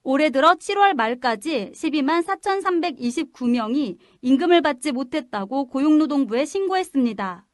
올해 0.03 0.31
들어 0.31 0.55
7월 0.55 0.95
말까지 0.95 1.73
12만 1.75 2.25
4,329명이 2.25 3.99
임금을 4.23 4.63
받지 4.63 4.93
못했다고 4.93 5.67
고용노동부에 5.67 6.45
신고했습니다. 6.45 7.47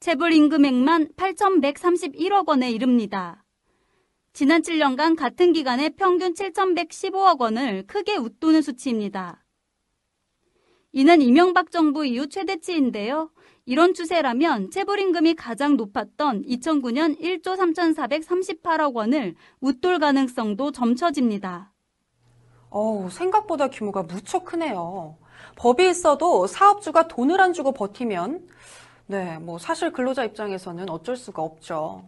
체불 0.00 0.32
임금액만 0.32 1.08
8,131억 1.16 2.48
원에 2.48 2.70
이릅니다. 2.70 3.44
지난 4.32 4.60
7년간 4.60 5.16
같은 5.16 5.52
기간에 5.54 5.88
평균 5.88 6.34
7,115억 6.34 7.40
원을 7.40 7.86
크게 7.86 8.16
웃도는 8.16 8.60
수치입니다. 8.60 9.45
이는 10.92 11.20
이명박 11.20 11.70
정부 11.70 12.06
이후 12.06 12.28
최대치인데요. 12.28 13.30
이런 13.66 13.94
추세라면 13.94 14.70
체불임금이 14.70 15.34
가장 15.34 15.76
높았던 15.76 16.42
2009년 16.42 17.20
1조 17.20 17.56
3,438억 17.56 18.94
원을 18.94 19.34
웃돌 19.60 19.98
가능성도 19.98 20.70
점쳐집니다. 20.70 21.72
어우, 22.70 23.10
생각보다 23.10 23.68
규모가 23.68 24.04
무척 24.04 24.44
크네요. 24.44 25.16
법이 25.56 25.88
있어도 25.88 26.46
사업주가 26.46 27.08
돈을 27.08 27.40
안 27.40 27.52
주고 27.52 27.72
버티면, 27.72 28.46
네, 29.06 29.38
뭐 29.38 29.58
사실 29.58 29.92
근로자 29.92 30.24
입장에서는 30.24 30.88
어쩔 30.88 31.16
수가 31.16 31.42
없죠. 31.42 32.04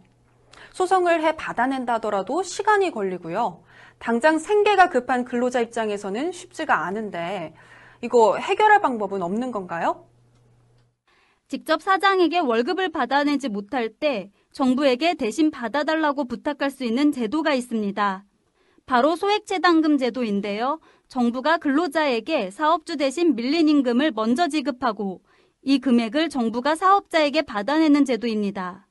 소송을 0.73 1.23
해 1.23 1.35
받아낸다 1.35 1.95
하더라도 1.95 2.43
시간이 2.43 2.91
걸리고요. 2.91 3.63
당장 3.97 4.39
생계가 4.39 4.89
급한 4.89 5.25
근로자 5.25 5.59
입장에서는 5.59 6.31
쉽지가 6.31 6.85
않은데, 6.85 7.53
이거 8.01 8.37
해결할 8.37 8.81
방법은 8.81 9.21
없는 9.21 9.51
건가요? 9.51 10.05
직접 11.47 11.81
사장에게 11.81 12.39
월급을 12.39 12.89
받아내지 12.89 13.49
못할 13.49 13.89
때 13.89 14.31
정부에게 14.51 15.15
대신 15.15 15.51
받아달라고 15.51 16.25
부탁할 16.25 16.69
수 16.69 16.83
있는 16.83 17.11
제도가 17.11 17.53
있습니다. 17.53 18.25
바로 18.85 19.15
소액체당금 19.15 19.97
제도인데요. 19.97 20.79
정부가 21.07 21.57
근로자에게 21.57 22.51
사업주 22.51 22.97
대신 22.97 23.35
밀린 23.35 23.67
임금을 23.67 24.11
먼저 24.11 24.47
지급하고 24.47 25.21
이 25.61 25.79
금액을 25.79 26.29
정부가 26.29 26.75
사업자에게 26.75 27.41
받아내는 27.41 28.05
제도입니다. 28.05 28.87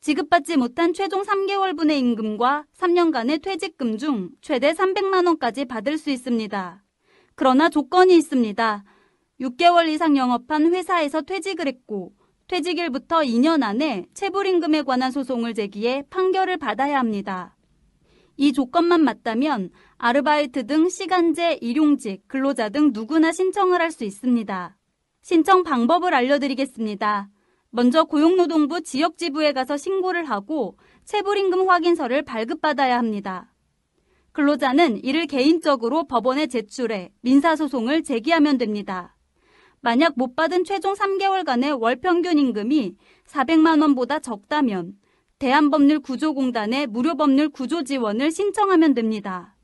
지급받지 0.00 0.56
못한 0.56 0.92
최종 0.92 1.22
3개월분의 1.22 1.92
임금과 1.98 2.64
3년간의 2.76 3.42
퇴직금 3.42 3.96
중 3.96 4.30
최대 4.40 4.72
300만 4.72 5.26
원까지 5.26 5.64
받을 5.66 5.96
수 5.96 6.10
있습니다. 6.10 6.81
그러나 7.34 7.68
조건이 7.68 8.16
있습니다. 8.16 8.84
6개월 9.40 9.88
이상 9.88 10.16
영업한 10.16 10.72
회사에서 10.72 11.22
퇴직을 11.22 11.66
했고 11.66 12.12
퇴직일부터 12.48 13.20
2년 13.20 13.62
안에 13.62 14.06
체불임금에 14.14 14.82
관한 14.82 15.10
소송을 15.10 15.54
제기해 15.54 16.04
판결을 16.10 16.58
받아야 16.58 16.98
합니다. 16.98 17.56
이 18.36 18.52
조건만 18.52 19.02
맞다면 19.02 19.70
아르바이트 19.98 20.66
등 20.66 20.88
시간제, 20.88 21.58
일용직, 21.60 22.26
근로자 22.28 22.68
등 22.68 22.90
누구나 22.92 23.32
신청을 23.32 23.80
할 23.80 23.90
수 23.90 24.04
있습니다. 24.04 24.76
신청 25.22 25.62
방법을 25.62 26.14
알려드리겠습니다. 26.14 27.28
먼저 27.70 28.04
고용노동부 28.04 28.82
지역지부에 28.82 29.52
가서 29.52 29.76
신고를 29.76 30.24
하고 30.24 30.76
체불임금 31.04 31.68
확인서를 31.68 32.22
발급받아야 32.22 32.98
합니다. 32.98 33.51
근로자는 34.32 35.04
이를 35.04 35.26
개인적으로 35.26 36.04
법원에 36.04 36.46
제출해 36.46 37.12
민사소송을 37.20 38.02
제기하면 38.02 38.56
됩니다. 38.56 39.14
만약 39.80 40.14
못 40.16 40.34
받은 40.36 40.64
최종 40.64 40.94
3개월간의 40.94 41.78
월 41.80 41.96
평균 41.96 42.38
임금이 42.38 42.96
400만 43.26 43.82
원보다 43.82 44.20
적다면 44.20 44.94
대한법률구조공단에 45.38 46.86
무료법률 46.86 47.48
구조 47.48 47.82
지원을 47.82 48.30
신청하면 48.30 48.94
됩니다. 48.94 49.56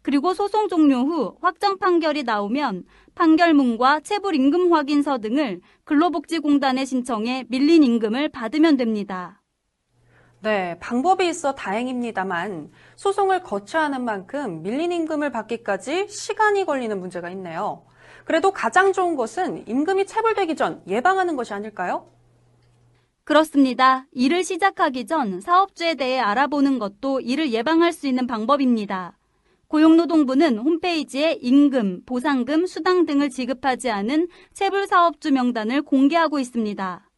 그리고 0.00 0.34
소송 0.34 0.68
종료 0.68 1.00
후 1.00 1.36
확정 1.40 1.78
판결이 1.78 2.24
나오면 2.24 2.84
판결문과 3.14 4.00
체불 4.00 4.34
임금 4.34 4.72
확인서 4.72 5.18
등을 5.18 5.60
근로복지공단에 5.84 6.84
신청해 6.86 7.44
밀린 7.50 7.84
임금을 7.84 8.30
받으면 8.30 8.76
됩니다. 8.78 9.41
네, 10.42 10.76
방법이 10.80 11.28
있어 11.28 11.54
다행입니다만 11.54 12.72
소송을 12.96 13.44
거쳐야 13.44 13.84
하는 13.84 14.04
만큼 14.04 14.62
밀린 14.62 14.90
임금을 14.90 15.30
받기까지 15.30 16.08
시간이 16.08 16.64
걸리는 16.64 16.98
문제가 16.98 17.30
있네요. 17.30 17.84
그래도 18.24 18.50
가장 18.50 18.92
좋은 18.92 19.14
것은 19.14 19.68
임금이 19.68 20.06
체불되기 20.06 20.56
전 20.56 20.82
예방하는 20.88 21.36
것이 21.36 21.54
아닐까요? 21.54 22.08
그렇습니다. 23.22 24.06
일을 24.10 24.42
시작하기 24.42 25.06
전 25.06 25.40
사업주에 25.40 25.94
대해 25.94 26.18
알아보는 26.18 26.80
것도 26.80 27.20
이를 27.20 27.52
예방할 27.52 27.92
수 27.92 28.08
있는 28.08 28.26
방법입니다. 28.26 29.16
고용노동부는 29.68 30.58
홈페이지에 30.58 31.38
임금, 31.40 32.02
보상금, 32.04 32.66
수당 32.66 33.06
등을 33.06 33.30
지급하지 33.30 33.92
않은 33.92 34.26
체불 34.54 34.88
사업주 34.88 35.30
명단을 35.30 35.82
공개하고 35.82 36.40
있습니다. 36.40 37.11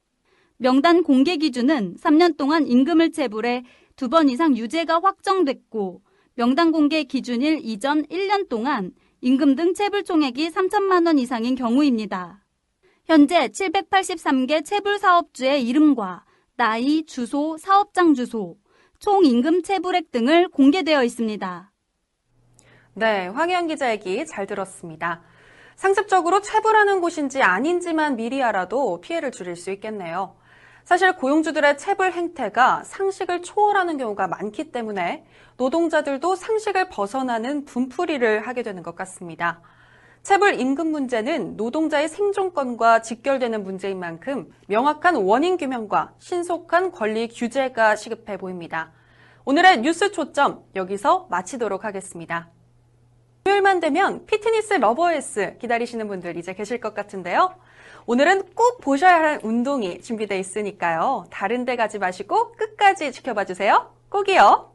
명단 0.57 1.03
공개 1.03 1.37
기준은 1.37 1.97
3년 1.97 2.37
동안 2.37 2.67
임금을 2.67 3.13
체불해 3.13 3.65
두 3.97 4.09
번 4.09 4.29
이상 4.29 4.57
유죄가 4.57 5.01
확정됐고 5.03 6.03
명단 6.35 6.73
공개 6.73 7.05
기준일 7.05 7.61
이전 7.63 8.05
1년 8.07 8.49
동안 8.49 8.93
임금 9.21 9.55
등 9.57 9.75
체불 9.75 10.05
총액이 10.05 10.51
3천만 10.51 11.07
원 11.07 11.19
이상인 11.19 11.55
경우입니다. 11.55 12.45
현재 13.07 13.49
783개 13.49 14.65
체불 14.65 14.99
사업주의 14.99 15.67
이름과 15.67 16.25
나이, 16.57 17.05
주소, 17.05 17.57
사업장 17.59 18.15
주소, 18.15 18.57
총 18.99 19.25
임금 19.25 19.63
체불액 19.63 20.11
등을 20.11 20.49
공개되어 20.49 21.05
있습니다. 21.05 21.73
네, 22.95 23.27
황혜연 23.29 23.67
기자 23.67 23.91
얘기 23.91 24.25
잘 24.25 24.47
들었습니다. 24.47 25.23
상습적으로 25.77 26.41
체불하는 26.41 27.01
곳인지 27.01 27.43
아닌지만 27.43 28.17
미리 28.17 28.43
알아도 28.43 29.01
피해를 29.01 29.33
줄일 29.33 29.57
수 29.57 29.71
있겠네요. 29.73 30.37
사실 30.85 31.17
고용주들의 31.17 31.79
체불 31.79 32.13
행태가 32.13 32.85
상식을 32.85 33.41
초월하는 33.41 33.97
경우가 33.97 34.29
많기 34.29 34.71
때문에 34.71 35.25
노동자들도 35.57 36.37
상식을 36.37 36.91
벗어나는 36.91 37.65
분풀이를 37.65 38.47
하게 38.47 38.63
되는 38.63 38.83
것 38.83 38.95
같습니다. 38.95 39.63
체불 40.23 40.61
임금 40.61 40.89
문제는 40.89 41.57
노동자의 41.57 42.09
생존권과 42.09 43.01
직결되는 43.01 43.63
문제인 43.63 43.99
만큼 43.99 44.53
명확한 44.69 45.17
원인 45.17 45.57
규명과 45.57 46.15
신속한 46.19 46.93
권리 46.93 47.29
구제가 47.29 47.97
시급해 47.97 48.37
보입니다. 48.37 48.93
오늘의 49.47 49.81
뉴스 49.81 50.13
초점 50.13 50.65
여기서 50.75 51.29
마치도록 51.31 51.85
하겠습니다. 51.85 52.51
토요일만 53.45 53.81
되면 53.81 54.25
피트니스 54.27 54.75
러버스 54.75 55.57
기다리시는 55.59 56.09
분들 56.09 56.37
이제 56.37 56.55
계실 56.55 56.81
것 56.81 56.95
같은데요. 56.95 57.55
오늘은 58.07 58.55
꼭 58.55 58.81
보셔야 58.83 59.15
할 59.15 59.41
운동이 59.43 60.03
준비되어 60.03 60.39
있으니까요. 60.39 61.25
다른 61.31 61.65
데 61.65 61.75
가지 61.77 61.99
마시고 61.99 62.53
끝까지 62.53 63.13
지켜봐 63.13 63.47
주세요. 63.47 63.91
꼭이요. 64.11 64.74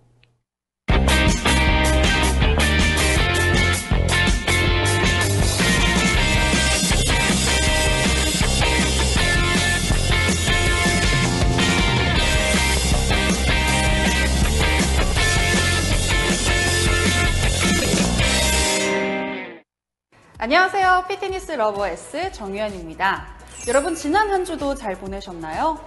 안녕하세요. 20.42 21.04
피트니스 21.10 21.52
Lovers 21.52 22.32
정유현입니다. 22.32 23.26
여러분 23.68 23.94
지난 23.94 24.30
한 24.30 24.46
주도 24.46 24.74
잘 24.74 24.96
보내셨나요? 24.96 25.78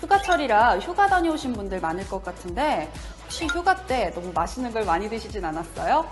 휴가철이라 0.00 0.78
휴가 0.78 1.08
다녀오신 1.08 1.54
분들 1.54 1.80
많을 1.80 2.06
것 2.06 2.22
같은데 2.22 2.88
혹시 3.24 3.46
휴가 3.46 3.74
때 3.74 4.12
너무 4.14 4.30
맛있는 4.32 4.72
걸 4.72 4.84
많이 4.84 5.08
드시진 5.10 5.44
않았어요? 5.44 6.06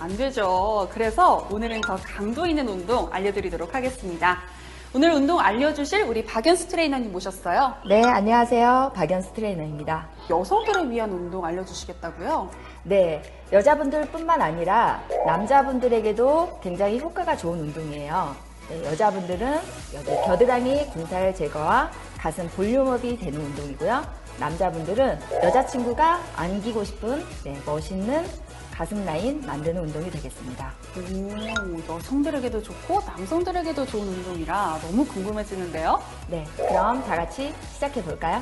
안 0.00 0.16
되죠. 0.16 0.88
그래서 0.90 1.46
오늘은 1.52 1.82
더 1.82 1.94
강도 1.94 2.46
있는 2.46 2.68
운동 2.68 3.08
알려드리도록 3.12 3.76
하겠습니다. 3.76 4.38
오늘 4.92 5.12
운동 5.12 5.38
알려주실 5.38 6.02
우리 6.02 6.24
박연수 6.24 6.66
트레이너님 6.68 7.12
모셨어요. 7.12 7.74
네, 7.88 8.02
안녕하세요. 8.02 8.92
박연수 8.96 9.34
트레이너입니다. 9.34 10.08
여성들을 10.30 10.90
위한 10.90 11.12
운동 11.12 11.44
알려주시겠다고요? 11.44 12.50
네, 12.88 13.20
여자분들뿐만 13.52 14.40
아니라 14.40 15.02
남자분들에게도 15.26 16.60
굉장히 16.62 17.00
효과가 17.00 17.36
좋은 17.36 17.58
운동이에요. 17.58 18.36
네, 18.68 18.84
여자분들은 18.84 19.58
여기 19.94 20.06
겨드랑이 20.24 20.86
군살 20.90 21.34
제거와 21.34 21.90
가슴 22.16 22.48
볼륨업이 22.50 23.18
되는 23.18 23.40
운동이고요. 23.40 24.04
남자분들은 24.38 25.18
여자친구가 25.42 26.20
안기고 26.36 26.84
싶은 26.84 27.24
네, 27.42 27.60
멋있는 27.66 28.24
가슴 28.70 29.04
라인 29.04 29.40
만드는 29.44 29.82
운동이 29.82 30.08
되겠습니다. 30.08 30.72
오, 30.96 31.94
여성들에게도 31.94 32.62
좋고 32.62 33.00
남성들에게도 33.04 33.84
좋은 33.84 34.06
운동이라 34.06 34.78
너무 34.82 35.04
궁금해지는데요. 35.06 36.00
네, 36.28 36.44
그럼 36.56 37.02
다 37.02 37.16
같이 37.16 37.52
시작해 37.72 38.00
볼까요? 38.04 38.40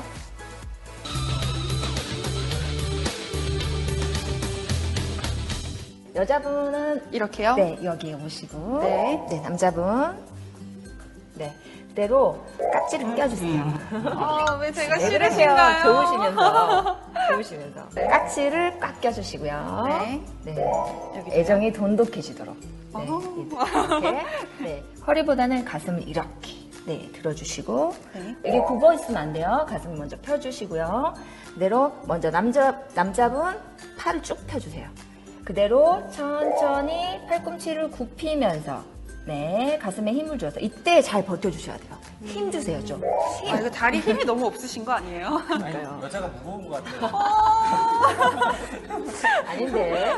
여자분은 6.15 7.11
이렇게요? 7.11 7.55
네, 7.55 7.77
여기 7.83 8.13
오시고. 8.13 8.79
네. 8.81 9.25
네, 9.29 9.41
남자분. 9.41 10.17
네, 11.35 11.53
그대로 11.89 12.41
깍지를 12.71 13.15
껴주세요. 13.15 13.63
아, 14.15 14.57
왜 14.61 14.71
제가 14.71 14.95
네, 14.95 15.09
그러세요. 15.09 15.09
싫으신가요? 15.09 15.83
좋으시면서. 15.83 16.99
좋으시면서. 17.31 17.89
깍지를 17.95 18.79
꽉 18.79 19.01
껴주시고요. 19.01 19.83
네. 19.87 20.21
네. 20.45 20.65
여기 21.17 21.31
애정이 21.31 21.73
돈독해지도록. 21.73 22.55
네, 22.61 22.69
어. 22.93 23.21
이렇게. 23.99 24.23
네. 24.63 24.83
허리보다는 25.05 25.65
가슴을 25.65 26.07
이렇게. 26.07 26.55
네, 26.85 27.09
들어주시고 27.13 27.95
네. 28.13 28.35
이게 28.45 28.59
굽어 28.61 28.93
있으면 28.93 29.19
안 29.19 29.33
돼요. 29.33 29.65
가슴 29.67 29.97
먼저 29.97 30.15
펴주시고요. 30.21 31.15
그대로 31.55 31.91
먼저 32.05 32.29
남자 32.29 32.79
남자분 32.93 33.57
팔을 33.97 34.21
쭉 34.21 34.37
펴주세요. 34.45 34.87
그대로 35.45 36.03
천천히 36.11 37.21
팔꿈치를 37.27 37.91
굽히면서 37.91 38.83
네 39.27 39.77
가슴에 39.81 40.11
힘을 40.11 40.37
줘서 40.39 40.59
이때 40.59 41.01
잘 41.01 41.23
버텨주셔야 41.23 41.77
돼요. 41.77 41.95
힘 42.23 42.51
주세요 42.51 42.83
좀. 42.83 43.01
힘. 43.43 43.53
아, 43.53 43.59
이거 43.59 43.69
다리 43.69 43.99
힘이 43.99 44.23
너무 44.25 44.47
없으신 44.47 44.83
거 44.83 44.93
아니에요? 44.93 45.41
그러니까요. 45.45 45.99
여자가 46.03 46.27
무거운 46.27 46.67
것 46.69 46.83
같아요. 46.83 47.11
아닌데. 49.47 50.13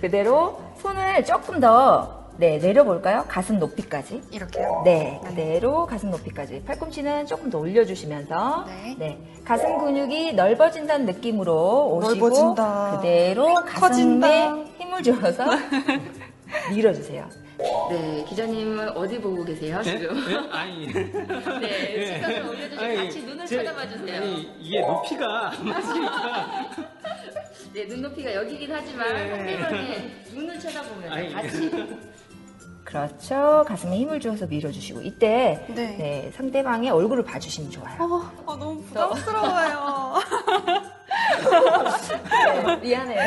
그대로 0.00 0.60
손을 0.78 1.24
조금 1.24 1.60
더 1.60 2.25
네, 2.38 2.58
내려볼까요? 2.58 3.24
가슴 3.28 3.58
높이까지. 3.58 4.20
이렇게요? 4.30 4.82
네, 4.84 5.20
그대로 5.24 5.86
가슴 5.86 6.10
높이까지. 6.10 6.62
팔꿈치는 6.66 7.24
조금 7.26 7.48
더 7.48 7.58
올려주시면서 7.58 8.66
네. 8.98 9.18
가슴 9.44 9.78
근육이 9.78 10.34
넓어진다는 10.34 11.06
느낌으로 11.06 11.96
오시고 11.96 12.28
넓어진다. 12.28 12.96
그대로 12.96 13.54
커진다. 13.54 14.28
가슴에 14.28 14.64
힘을 14.78 15.02
줘서 15.02 15.44
밀어주세요. 16.74 17.26
네, 17.88 18.22
기자님은 18.28 18.90
어디 18.90 19.18
보고 19.18 19.42
계세요 19.42 19.80
지금? 19.82 20.14
아니. 20.52 20.86
네, 20.92 22.16
시선을 22.16 22.48
올려주시고 22.50 22.82
아니, 22.84 22.96
같이 22.96 23.22
눈을 23.22 23.46
제- 23.46 23.64
쳐다봐 23.64 23.88
주세요. 23.88 24.16
아니, 24.22 24.42
이게 24.60 24.80
높이가 24.82 25.52
안 25.52 25.64
맞으니까. 25.66 26.70
네, 27.72 27.84
눈높이가 27.86 28.34
여기긴 28.34 28.70
하지만 28.72 29.14
네. 29.14 29.56
상대방의 29.56 30.10
눈을 30.34 30.58
쳐다보면서 30.60 31.14
아니, 31.14 31.32
같이. 31.32 31.70
그렇죠. 32.96 33.64
가슴에 33.68 33.96
힘을 33.98 34.18
주어서 34.20 34.46
밀어주시고 34.46 35.02
이때 35.02 35.64
네. 35.68 35.96
네, 35.96 36.30
상대방의 36.34 36.90
얼굴을 36.90 37.24
봐주시면 37.24 37.70
좋아요. 37.70 37.96
어, 38.00 38.52
아, 38.52 38.56
너무 38.58 38.80
부담스러워요. 38.84 40.14
네, 42.64 42.76
미안해요. 42.80 43.20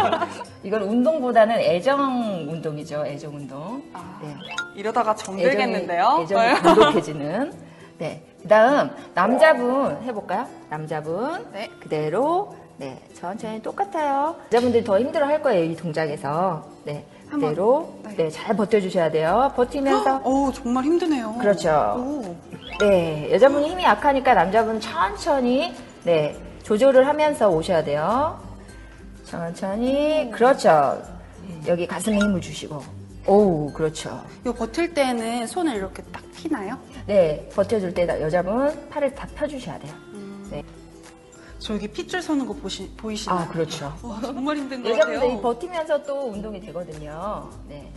이건 0.64 0.82
운동보다는 0.82 1.56
애정 1.60 2.48
운동이죠. 2.50 3.04
애정 3.06 3.36
운동. 3.36 3.82
아, 3.92 4.18
네. 4.22 4.34
이러다가 4.74 5.14
정들겠는데요? 5.14 6.20
애정이, 6.22 6.46
애정이 6.48 6.74
고독해지는. 6.74 7.52
네. 7.98 8.24
그다음 8.42 8.90
남자분 9.14 10.02
해볼까요? 10.02 10.46
남자분 10.68 11.50
네. 11.52 11.70
그대로 11.80 12.54
네 12.76 13.02
천천히 13.14 13.62
똑같아요. 13.62 14.36
여자분들이 14.46 14.82
더 14.82 14.98
힘들어 14.98 15.26
할 15.26 15.42
거예요 15.42 15.64
이 15.64 15.76
동작에서. 15.76 16.66
네. 16.84 17.06
그대로 17.30 17.94
네. 18.04 18.16
네 18.16 18.30
잘 18.30 18.54
버텨주셔야 18.56 19.10
돼요. 19.10 19.52
버티면서 19.56 20.20
오, 20.24 20.52
정말 20.52 20.84
힘드네요. 20.84 21.34
그렇죠. 21.40 21.70
오. 21.98 22.36
네, 22.80 23.28
여자분이 23.32 23.68
힘이 23.68 23.84
약하니까 23.84 24.34
남자분은 24.34 24.80
천천히 24.80 25.74
네 26.04 26.36
조절을 26.62 27.06
하면서 27.06 27.48
오셔야 27.50 27.82
돼요. 27.84 28.38
천천히 29.24 30.30
그렇죠. 30.32 31.02
여기 31.66 31.86
가슴에 31.86 32.18
힘을 32.18 32.40
주시고 32.40 32.82
오 33.26 33.72
그렇죠. 33.72 34.22
이거 34.42 34.52
버틸 34.52 34.92
때는 34.94 35.46
손을 35.46 35.76
이렇게 35.76 36.02
딱 36.12 36.22
피나요? 36.36 36.76
네 37.06 37.48
버텨줄 37.54 37.94
때 37.94 38.06
여자분 38.20 38.88
팔을 38.90 39.14
다 39.14 39.26
펴주셔야 39.34 39.78
돼요. 39.78 39.92
네. 40.50 40.62
저 41.64 41.72
여기 41.72 41.88
핏줄 41.88 42.20
서는 42.20 42.46
거 42.46 42.52
보시, 42.52 42.90
보이시나요? 42.94 43.38
아 43.38 43.48
그렇죠. 43.48 43.90
와, 44.02 44.20
정말 44.20 44.58
힘든 44.58 44.82
것 44.82 44.90
여자분들이 44.90 45.18
같아요. 45.20 45.40
버티면서 45.40 46.02
또 46.02 46.30
운동이 46.30 46.60
되거든요. 46.60 47.48
네, 47.66 47.90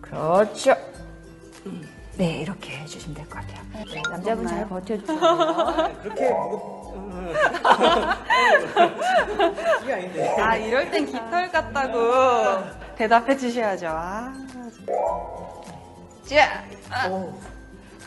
그렇죠. 0.00 0.74
네 2.16 2.40
이렇게 2.40 2.78
해주시면 2.78 3.14
될 3.14 3.28
것 3.28 3.40
같아요. 3.40 3.62
네, 3.92 4.00
남자분 4.10 4.46
잘 4.46 4.66
버텨주세요. 4.66 5.18
그렇게 6.02 6.30
무겁, 6.30 6.94
음. 6.96 7.32
이게 9.82 9.92
아닌데. 9.92 10.36
아, 10.40 10.56
이럴 10.56 10.90
땐 10.90 11.04
깃털 11.04 11.52
같다고 11.52 12.64
대답해 12.96 13.36
주셔야죠. 13.36 13.86
아, 13.88 14.32
자, 16.24 16.64
아, 16.88 17.08
오. 17.10 17.34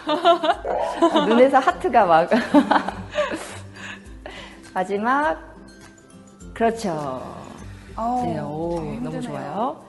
눈에서 1.28 1.60
하트가 1.60 2.06
막. 2.08 2.30
마지막. 4.76 5.40
그렇죠. 6.54 6.92
어우, 7.96 8.26
네, 8.26 8.40
오, 8.42 9.00
너무. 9.02 9.22
좋아요. 9.22 9.82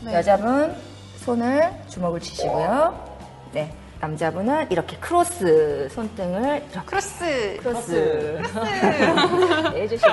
네. 0.00 0.14
여자분 0.14 0.74
손을 1.18 1.70
주먹을 1.88 2.18
쥐시고요. 2.18 2.98
네. 3.52 3.72
남자분은 4.00 4.72
이렇게 4.72 4.96
크로스 4.98 5.88
손등을 5.90 6.56
이렇게 6.72 6.86
크로스. 6.86 7.58
크로스, 7.62 8.42
네, 9.72 9.82
해주시고 9.82 10.12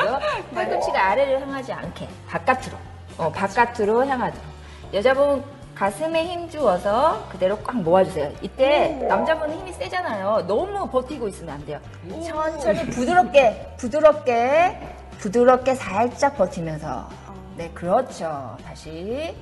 팔꿈치가 0.54 1.10
아래를 1.10 1.42
향하지 1.42 1.74
않게 1.74 2.08
바깥으로 2.28 2.78
어, 3.18 3.32
바깥으로 3.32 4.06
향하도록 4.06 4.46
여자분 4.94 5.44
가슴에 5.86 6.26
힘 6.26 6.48
주어서 6.48 7.28
그대로 7.30 7.58
꽉 7.58 7.76
모아주세요. 7.82 8.32
이때 8.44 8.90
남자분은 9.10 9.58
힘이 9.58 9.74
세잖아요. 9.74 10.46
너무 10.46 10.88
버티고 10.88 11.28
있으면 11.30 11.56
안 11.56 11.66
돼요. 11.66 11.80
천천히 12.24 12.86
부드럽게 12.86 13.78
부드럽게 13.78 14.80
부드럽게 15.18 15.74
살짝 15.74 16.38
버티면서. 16.38 17.10
네 17.58 17.72
그렇죠. 17.74 18.56
다시. 18.64 19.36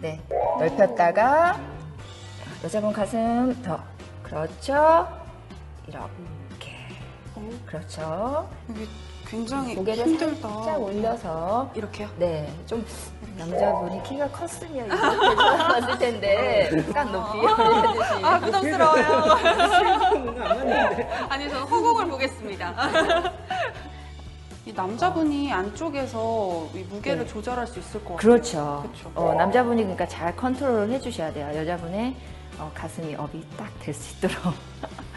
네 0.00 0.20
넓혔다가 0.60 1.58
여자분 2.62 2.92
가슴 2.92 3.60
더. 3.64 3.80
그렇죠? 4.22 5.08
이렇게. 5.88 6.76
그렇죠. 7.66 8.48
굉장히 9.30 9.74
고개를 9.76 10.06
힘들다. 10.06 10.48
살짝 10.48 10.82
올려서 10.82 11.70
이렇게요? 11.74 12.08
네, 12.16 12.52
좀 12.66 12.84
남자분이 13.38 14.02
키가 14.02 14.28
컸으면 14.28 14.86
이렇게 14.86 15.36
좋았을 15.36 15.98
텐데 15.98 16.70
약간 16.88 17.12
높이 17.12 17.38
올려주시. 17.38 18.24
아, 18.24 18.40
부담스러워요. 18.40 19.06
아니, 21.30 21.48
저는 21.48 21.62
허공을 21.64 22.08
보겠습니다. 22.08 22.74
이 24.66 24.72
남자분이 24.72 25.52
안쪽에서 25.52 26.66
이 26.74 26.78
무게를 26.90 27.20
네. 27.20 27.26
조절할 27.26 27.66
수 27.68 27.78
있을 27.78 28.00
것 28.04 28.16
같아요. 28.16 28.18
그렇죠. 28.18 28.80
그렇죠. 28.82 29.12
어, 29.14 29.32
남자분이 29.34 29.82
그러니까 29.82 30.06
잘 30.08 30.34
컨트롤을 30.36 30.90
해주셔야 30.90 31.32
돼요. 31.32 31.50
여자분의 31.56 32.14
어, 32.60 32.70
가슴이 32.74 33.14
업이 33.16 33.42
딱 33.56 33.68
될 33.80 33.94
수 33.94 34.14
있도록. 34.16 34.54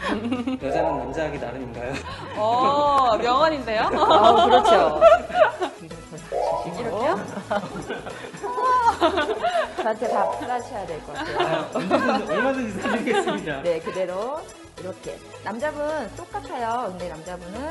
여자는 0.62 0.98
남자하기 0.98 1.38
나름인가요? 1.38 1.92
어, 2.36 3.16
명언인데요? 3.18 3.82
아, 3.92 4.44
그렇죠. 4.46 5.00
뒤를 5.80 5.96
돌아주시고. 6.10 6.80
이렇게요? 6.80 7.20
저한테 9.76 10.08
다 10.08 10.30
플라셔야 10.30 10.86
될 10.86 11.00
것 11.02 11.12
같아요. 11.14 11.70
얼마든지, 11.74 12.32
얼마든지 12.32 12.80
사드리겠습니다. 12.80 13.62
네, 13.62 13.80
그대로 13.80 14.40
이렇게. 14.80 15.18
남자분 15.44 16.10
똑같아요. 16.16 16.88
근데 16.90 17.08
남자분은 17.08 17.70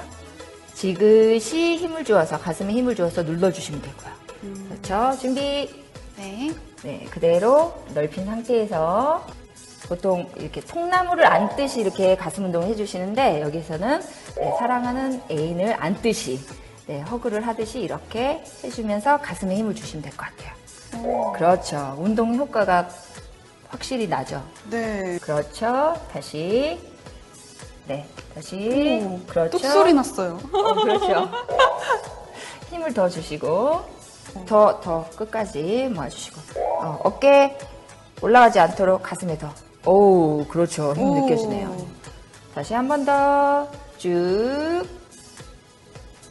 지그시 0.74 1.78
힘을 1.78 2.04
주어서 2.04 2.38
가슴에 2.40 2.72
힘을 2.74 2.96
주어서 2.96 3.22
눌러주시면 3.24 3.82
되고요. 3.82 4.14
그렇죠. 4.70 5.18
준비. 5.20 5.84
네. 6.18 6.52
네, 6.84 7.08
그대로 7.10 7.74
넓힌 7.94 8.26
상태에서 8.26 9.26
보통 9.88 10.30
이렇게 10.38 10.62
통나무를 10.62 11.26
안듯이 11.26 11.82
이렇게 11.82 12.16
가슴 12.16 12.46
운동을 12.46 12.68
해주시는데 12.70 13.42
여기서는 13.42 14.02
네, 14.38 14.56
사랑하는 14.60 15.22
애인을 15.30 15.76
안듯이 15.80 16.40
네, 16.88 17.02
허그를 17.02 17.46
하듯이 17.46 17.80
이렇게 17.82 18.44
해주면서 18.64 19.18
가슴에 19.22 19.56
힘을 19.56 19.76
주시면 19.76 20.04
될 20.04 20.12
것 20.16 20.26
같아요. 20.28 21.34
그렇죠. 21.34 21.96
운동 21.98 22.36
효과가 22.36 22.88
확실히 23.70 24.08
나죠. 24.08 24.44
네. 24.70 25.18
그렇죠. 25.22 25.96
다시. 26.12 26.80
네, 27.88 28.06
다시. 28.36 29.02
오, 29.04 29.20
그렇죠. 29.26 29.58
뚝 29.58 29.66
소리 29.68 29.94
났어요. 29.94 30.40
어, 30.54 30.74
그렇죠. 30.84 31.30
힘을 32.70 32.94
더 32.94 33.10
주시고, 33.10 33.82
더, 34.48 34.80
더 34.82 35.10
끝까지 35.16 35.90
모아주시고, 35.94 36.42
어, 36.82 37.00
어깨 37.04 37.58
올라가지 38.22 38.60
않도록 38.60 39.04
가슴에 39.04 39.38
더. 39.38 39.50
오, 39.86 40.46
그렇죠. 40.48 40.94
힘 40.96 41.04
오. 41.10 41.22
느껴지네요. 41.22 41.76
다시 42.56 42.74
한 42.74 42.88
번 42.88 43.04
더, 43.06 43.68
쭉. 43.98 44.84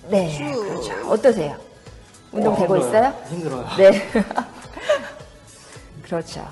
네, 0.08 0.30
쭉. 0.30 0.52
그렇죠. 0.68 0.92
어떠세요? 1.10 1.56
운동 2.32 2.56
되고 2.56 2.76
있어요? 2.76 3.12
힘들어요. 3.28 3.66
네. 3.76 3.90
그렇죠. 6.02 6.46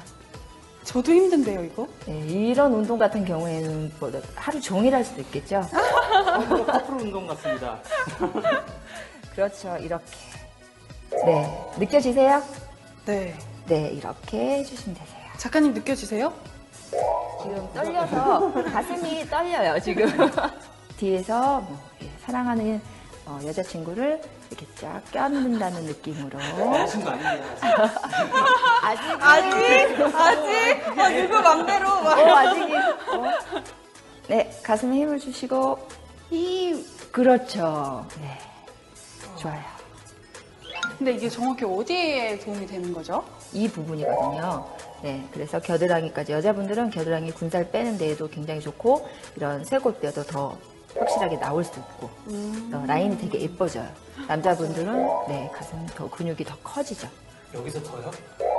저도 0.85 1.13
힘든데요, 1.13 1.63
이거? 1.65 1.87
네, 2.07 2.19
이런 2.27 2.73
운동 2.75 2.99
같은 2.99 3.25
경우에는 3.25 3.93
뭐 4.01 4.11
하루 4.35 4.61
종일 4.61 4.95
할 4.95 5.05
수도 5.05 5.21
있겠죠? 5.21 5.63
커플 6.67 6.95
운동 6.97 7.27
같습니다. 7.29 7.79
그렇죠. 9.35 9.77
이렇게. 9.79 10.05
네. 11.25 11.71
느껴지세요? 11.79 12.43
네. 13.07 13.35
네, 13.67 13.89
이렇게 13.91 14.59
해주시면 14.59 14.97
되세요. 14.99 15.21
작가님 15.39 15.73
느껴지세요? 15.75 16.33
지금 17.43 17.69
떨려서 17.75 18.53
가슴이 18.73 19.29
떨려요, 19.29 19.79
지금. 19.81 20.07
뒤에서 20.99 21.61
뭐, 21.61 21.79
예, 22.03 22.11
사랑하는 22.25 22.81
어, 23.27 23.39
여자친구를 23.45 24.21
이렇게 24.51 24.67
쫙 24.75 25.01
껴안는다는 25.13 25.85
느낌으로. 25.85 26.39
아직, 28.83 29.07
아직 29.21 30.01
아직 30.15 30.99
아, 30.99 31.09
누구 31.09 31.41
맘대로 31.41 31.89
어, 31.89 32.37
아직이. 32.37 32.75
어. 32.75 33.25
네, 34.29 34.51
가슴에 34.63 34.97
힘을 34.97 35.19
주시고, 35.19 35.79
힘. 36.31 36.85
그렇죠. 37.13 38.07
네. 38.21 38.39
좋아요. 39.37 39.61
근데 40.99 41.13
이게 41.13 41.29
정확히 41.29 41.65
어디에 41.65 42.39
도움이 42.41 42.67
되는 42.67 42.93
거죠? 42.93 43.25
이 43.53 43.69
부분이거든요. 43.69 44.67
네, 45.03 45.25
그래서 45.33 45.59
겨드랑이까지 45.61 46.33
여자분들은 46.33 46.91
겨드랑이 46.91 47.31
군살 47.33 47.71
빼는 47.71 47.97
데에도 47.99 48.29
굉장히 48.29 48.61
좋고 48.61 49.09
이런 49.37 49.65
쇄골뼈도 49.65 50.25
더 50.25 50.59
확실하게 50.99 51.39
나올 51.39 51.65
수 51.65 51.79
있고 51.79 52.11
어, 52.73 52.85
라인이 52.87 53.17
되게 53.19 53.41
예뻐져요. 53.43 53.87
남자분들은 54.29 55.07
네 55.29 55.51
가슴 55.55 55.85
더 55.95 56.09
근육이 56.11 56.45
더 56.45 56.55
커지죠. 56.63 57.09
여기서 57.55 57.83
더요? 57.83 58.11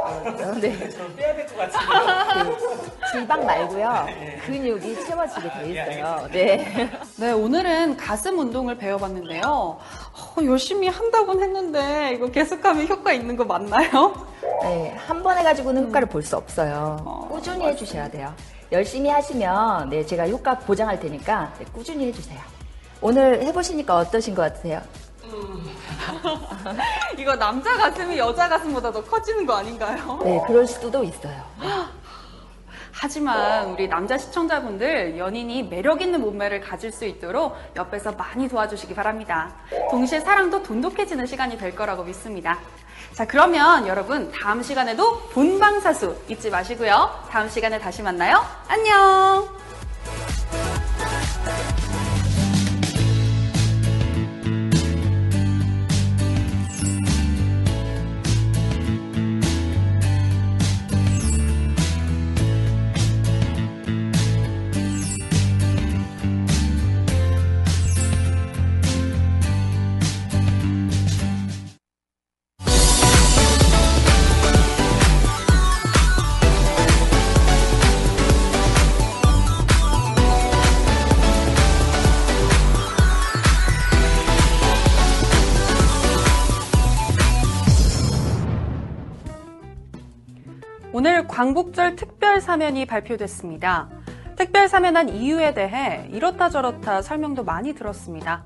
어, 0.04 0.54
네, 0.60 0.90
좀 0.90 1.16
빼야 1.16 1.36
될 1.36 1.46
것 1.48 1.58
같은데 1.58 2.58
질방 3.12 3.46
말고요 3.46 4.06
근육이 4.46 5.06
채워지게 5.06 5.50
돼 5.50 5.70
있어요. 5.72 6.28
네. 6.32 6.90
네, 7.18 7.32
오늘은 7.32 7.98
가슴 7.98 8.40
운동을 8.40 8.78
배워봤는데요. 8.78 9.42
어, 9.44 10.36
열심히 10.44 10.88
한다곤 10.88 11.42
했는데 11.42 12.14
이거 12.16 12.28
계속하면 12.28 12.88
효과 12.88 13.12
있는 13.14 13.36
거 13.36 13.44
맞나요? 13.46 14.14
네, 14.64 14.96
한 15.08 15.22
번 15.22 15.38
해가지고는 15.38 15.88
효과를 15.88 16.08
볼 16.08 16.24
수 16.24 16.38
없어요. 16.38 17.28
꾸준히 17.30 17.66
해주셔야 17.66 18.10
돼요. 18.10 18.34
열심히 18.72 19.10
하시면 19.10 19.90
네 19.90 20.06
제가 20.06 20.28
효과 20.30 20.58
보장할 20.58 21.00
테니까 21.00 21.54
네, 21.60 21.66
꾸준히 21.74 22.08
해주세요. 22.08 22.40
오늘 23.02 23.42
해보시니까 23.44 23.98
어떠신 23.98 24.34
것 24.36 24.44
같으세요? 24.44 24.82
이거 27.18 27.36
남자 27.36 27.76
가슴이 27.76 28.18
여자 28.18 28.48
가슴보다 28.50 28.92
더 28.92 29.04
커지는 29.04 29.46
거 29.46 29.56
아닌가요? 29.56 30.20
네, 30.24 30.42
그럴 30.48 30.66
수도 30.68 31.04
있어요. 31.04 31.42
하지만 32.92 33.70
우리 33.70 33.88
남자 33.88 34.18
시청자분들 34.18 35.18
연인이 35.18 35.64
매력 35.64 36.02
있는 36.02 36.22
몸매를 36.22 36.62
가질 36.62 36.92
수 36.92 37.06
있도록 37.06 37.56
옆에서 37.76 38.12
많이 38.14 38.48
도와주시기 38.48 38.94
바랍니다. 38.94 39.54
동시에 39.90 40.20
사랑도 40.20 40.62
돈독해지는 40.64 41.26
시간이 41.26 41.58
될 41.58 41.76
거라고 41.76 42.04
믿습니다. 42.04 42.60
자, 43.14 43.26
그러면 43.26 43.88
여러분 43.88 44.32
다음 44.32 44.62
시간에도 44.62 45.20
본방사수 45.30 46.16
잊지 46.30 46.50
마시고요. 46.50 47.10
다음 47.30 47.50
시간에 47.50 47.80
다시 47.80 48.02
만나요. 48.02 48.44
안녕! 48.68 49.50
광복절 91.42 91.96
특별 91.96 92.40
사면이 92.40 92.86
발표됐습니다. 92.86 93.90
특별 94.36 94.70
사면한 94.70 95.10
이유에 95.10 95.56
대해 95.56 96.08
이렇다 96.12 96.52
저렇다 96.52 97.02
설명도 97.02 97.44
많이 97.44 97.74
들었습니다. 97.74 98.44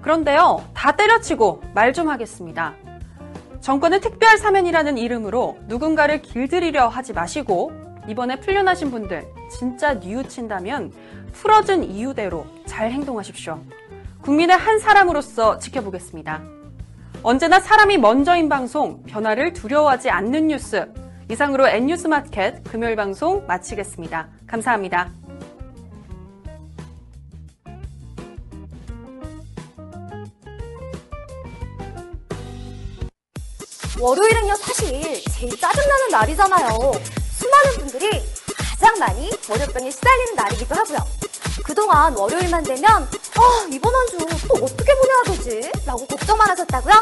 그런데요, 0.00 0.64
다 0.72 0.92
때려치고 0.92 1.60
말 1.74 1.92
좀 1.92 2.08
하겠습니다. 2.08 2.72
정권은 3.60 4.00
특별 4.00 4.38
사면이라는 4.38 4.96
이름으로 4.96 5.58
누군가를 5.66 6.22
길들이려 6.22 6.88
하지 6.88 7.12
마시고 7.12 7.72
이번에 8.08 8.40
풀려나신 8.40 8.90
분들 8.90 9.22
진짜 9.50 9.92
뉘우친다면 9.92 10.94
풀어준 11.34 11.84
이유대로 11.84 12.46
잘 12.64 12.90
행동하십시오. 12.90 13.60
국민의 14.22 14.56
한 14.56 14.78
사람으로서 14.78 15.58
지켜보겠습니다. 15.58 16.40
언제나 17.22 17.60
사람이 17.60 17.98
먼저인 17.98 18.48
방송, 18.48 19.02
변화를 19.02 19.52
두려워하지 19.52 20.08
않는 20.08 20.46
뉴스. 20.46 20.90
이상으로 21.30 21.68
N뉴스 21.68 22.08
마켓 22.08 22.62
금요일 22.64 22.96
방송 22.96 23.46
마치겠습니다. 23.46 24.28
감사합니다. 24.46 25.10
월요일은요, 34.00 34.54
사실 34.56 35.22
제일 35.30 35.58
짜증나는 35.60 36.08
날이잖아요. 36.10 36.68
수많은 37.38 37.72
분들이 37.78 38.22
가장 38.56 38.98
많이 38.98 39.30
월요병에 39.48 39.90
시달리는 39.90 40.34
날이기도 40.36 40.74
하고요. 40.74 40.98
그동안 41.64 42.14
월요일만 42.16 42.62
되면, 42.64 43.02
아, 43.02 43.66
이번 43.70 43.94
한 43.94 44.06
주 44.08 44.20
또 44.48 44.64
어떻게 44.64 44.92
보내야 44.94 45.22
되지? 45.36 45.70
라고 45.86 46.06
걱정만 46.06 46.48
하셨다고요? 46.50 46.94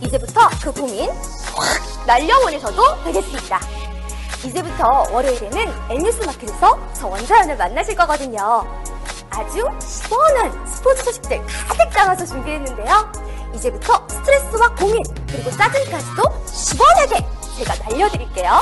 이제부터 0.00 0.48
그 0.62 0.72
고민 0.72 1.10
확 1.10 2.06
날려보내셔도 2.06 3.04
되겠습니다. 3.04 3.60
이제부터 4.44 5.04
월요일에는 5.12 5.72
N뉴스 5.90 6.24
마켓에서 6.24 6.78
저 6.94 7.06
원자연을 7.06 7.56
만나실 7.56 7.94
거거든요. 7.94 8.64
아주 9.30 9.64
시원한 9.80 10.66
스포츠 10.66 11.04
소식들 11.04 11.44
가득 11.68 11.90
담아서 11.90 12.24
준비했는데요. 12.26 13.12
이제부터 13.54 14.06
스트레스와 14.08 14.74
고민, 14.74 15.02
그리고 15.28 15.50
짜증까지도 15.50 16.22
시원하게 16.46 17.26
제가 17.58 17.74
날려드릴게요. 17.84 18.60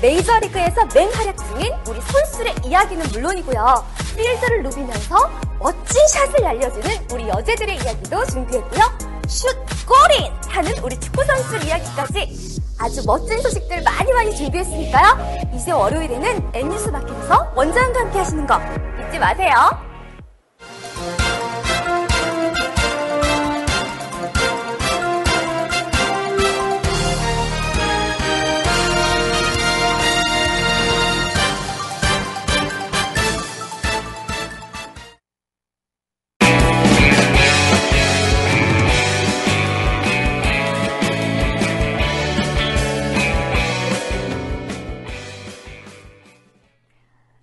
메이저리그에서 0.00 0.86
맹활약 0.94 1.36
중인 1.36 1.72
우리 1.88 2.00
선수의 2.00 2.54
이야기는 2.64 3.06
물론이고요. 3.12 3.84
필드를 4.16 4.62
누비면서 4.64 5.30
멋진 5.58 6.08
샷을 6.08 6.42
날려주는 6.42 7.06
우리 7.12 7.28
여제들의 7.28 7.76
이야기도 7.76 8.24
준비했고요. 8.26 9.11
슛, 9.32 9.48
골인! 9.86 10.30
하는 10.46 10.72
우리 10.84 11.00
축구선수 11.00 11.66
이야기까지 11.66 12.60
아주 12.78 13.02
멋진 13.06 13.40
소식들 13.40 13.82
많이 13.82 14.12
많이 14.12 14.36
준비했으니까요. 14.36 15.50
이제 15.54 15.72
월요일에는 15.72 16.50
N뉴스 16.52 16.90
마켓에서 16.90 17.50
원장과 17.56 18.00
함께 18.00 18.18
하시는 18.18 18.46
거 18.46 18.60
잊지 19.06 19.18
마세요. 19.18 19.91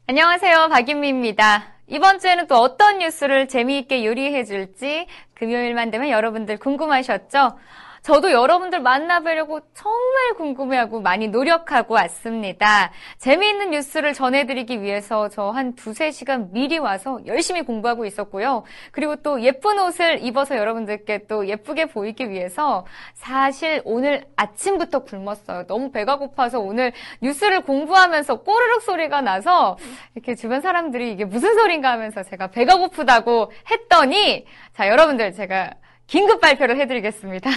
안녕하세요. 0.10 0.70
박윤미입니다. 0.70 1.66
이번 1.86 2.18
주에는 2.18 2.48
또 2.48 2.56
어떤 2.56 2.98
뉴스를 2.98 3.48
재미있게 3.48 4.04
요리해 4.04 4.44
줄지 4.44 5.06
금요일만 5.36 5.92
되면 5.92 6.10
여러분들 6.10 6.58
궁금하셨죠? 6.58 7.60
저도 8.02 8.32
여러분들 8.32 8.80
만나뵈려고 8.82 9.60
정말 9.74 10.34
궁금해하고 10.38 11.02
많이 11.02 11.28
노력하고 11.28 11.96
왔습니다. 11.96 12.92
재미있는 13.18 13.72
뉴스를 13.72 14.14
전해드리기 14.14 14.82
위해서 14.82 15.28
저 15.28 15.50
한 15.52 15.76
두세 15.76 16.12
시간 16.12 16.52
미리 16.54 16.78
와서 16.78 17.20
열심히 17.26 17.64
공부하고 17.64 18.06
있었고요. 18.06 18.64
그리고 18.92 19.16
또 19.18 19.42
예쁜 19.42 19.80
옷을 19.80 20.24
입어서 20.24 20.58
여러분들께 20.58 21.28
또 21.28 21.48
예쁘게 21.48 21.88
보이기 21.88 22.30
위해서 22.30 22.86
사실 23.14 23.82
오늘 23.84 24.26
아침부터 24.36 25.00
굶었어요. 25.00 25.68
너무 25.68 25.92
배가 25.92 26.18
고파서 26.18 26.60
오늘 26.60 26.94
뉴스를 27.22 27.62
공부하면서 27.62 28.44
꼬르륵 28.44 28.82
소리가 28.84 29.22
나서 29.22 29.78
이렇게 30.16 30.36
주변 30.36 30.62
사람들이 30.62 31.12
이게 31.12 31.26
무슨 31.26 31.54
소린가 31.56 31.92
하면서 31.92 32.24
제가 32.24 32.48
배가 32.48 32.78
고프다고 32.78 33.52
했더니 33.70 34.46
자, 34.74 34.88
여러분들 34.88 35.34
제가 35.34 35.72
긴급 36.08 36.42
발표를 36.42 36.80
해드리겠습니다. 36.80 37.50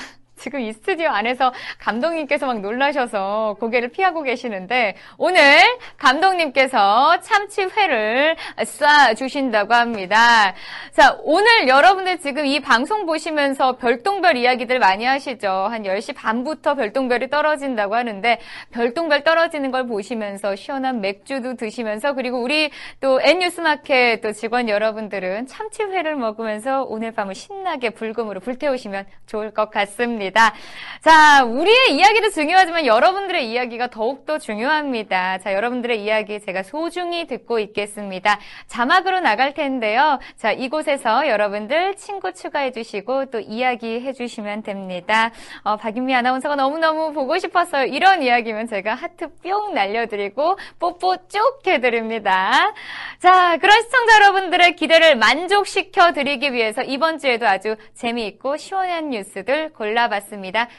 지금 0.43 0.59
이 0.59 0.73
스튜디오 0.73 1.09
안에서 1.09 1.53
감독님께서 1.79 2.47
막 2.47 2.61
놀라셔서 2.61 3.57
고개를 3.61 3.91
피하고 3.91 4.23
계시는데 4.23 4.97
오늘 5.17 5.61
감독님께서 5.99 7.21
참치회를 7.21 8.35
쏴 8.57 9.17
주신다고 9.17 9.73
합니다. 9.73 10.53
자, 10.91 11.17
오늘 11.23 11.69
여러분들 11.69 12.19
지금 12.19 12.45
이 12.45 12.59
방송 12.59 13.07
보시면서 13.07 13.77
별똥별 13.77 14.37
이야기들 14.37 14.81
많이 14.81 15.05
하시죠. 15.05 15.49
한 15.49 15.85
10시 15.85 16.17
반부터 16.17 16.75
별똥별이 16.75 17.31
떨어진다고 17.31 17.95
하는데 17.95 18.41
별똥별 18.73 19.23
떨어지는 19.23 19.71
걸 19.71 19.87
보시면서 19.87 20.57
시원한 20.57 21.01
맥주도 21.01 21.55
드시면서 21.55 22.15
그리고 22.15 22.43
우리 22.43 22.73
또 23.01 23.21
N뉴스마켓 23.21 24.21
또 24.23 24.33
직원 24.33 24.69
여러분들은 24.69 25.47
참치회를 25.47 26.17
먹으면서 26.17 26.83
오늘 26.83 27.13
밤을 27.13 27.37
신나게 27.37 27.91
불금으로 27.91 28.41
불태우시면 28.41 29.07
좋을 29.27 29.53
것 29.53 29.71
같습니다. 29.71 30.32
자, 30.41 31.43
우리의 31.45 31.97
이야기도 31.97 32.31
중요하지만 32.31 32.87
여러분들의 32.87 33.51
이야기가 33.51 33.89
더욱더 33.89 34.39
중요합니다. 34.39 35.39
자, 35.39 35.53
여러분들의 35.53 36.01
이야기 36.01 36.41
제가 36.41 36.63
소중히 36.63 37.27
듣고 37.27 37.59
있겠습니다. 37.59 38.39
자막으로 38.69 39.21
나갈 39.21 39.53
텐데요. 39.53 40.21
자, 40.37 40.53
이곳에서 40.53 41.29
여러분들 41.29 41.97
친구 41.97 42.33
추가해 42.33 42.71
주시고 42.71 43.27
또 43.27 43.41
이야기 43.41 44.01
해 44.01 44.13
주시면 44.13 44.63
됩니다. 44.63 45.33
어, 45.65 45.77
박윤미 45.77 46.15
아나운서가 46.15 46.55
너무너무 46.55 47.13
보고 47.13 47.37
싶었어요. 47.37 47.87
이런 47.87 48.23
이야기면 48.23 48.69
제가 48.69 48.95
하트 48.95 49.29
뿅 49.43 49.75
날려드리고 49.75 50.57
뽀뽀 50.79 51.17
쭉 51.29 51.61
해드립니다. 51.67 52.73
자, 53.19 53.57
그런 53.59 53.83
시청자 53.83 54.17
여러분들의 54.17 54.77
기대를 54.77 55.17
만족시켜 55.17 56.13
드리기 56.13 56.53
위해서 56.53 56.83
이번 56.83 57.19
주에도 57.19 57.47
아주 57.47 57.75
재미있고 57.95 58.57
시원한 58.57 59.11
뉴스들 59.11 59.73
골라봤습니다. 59.73 60.22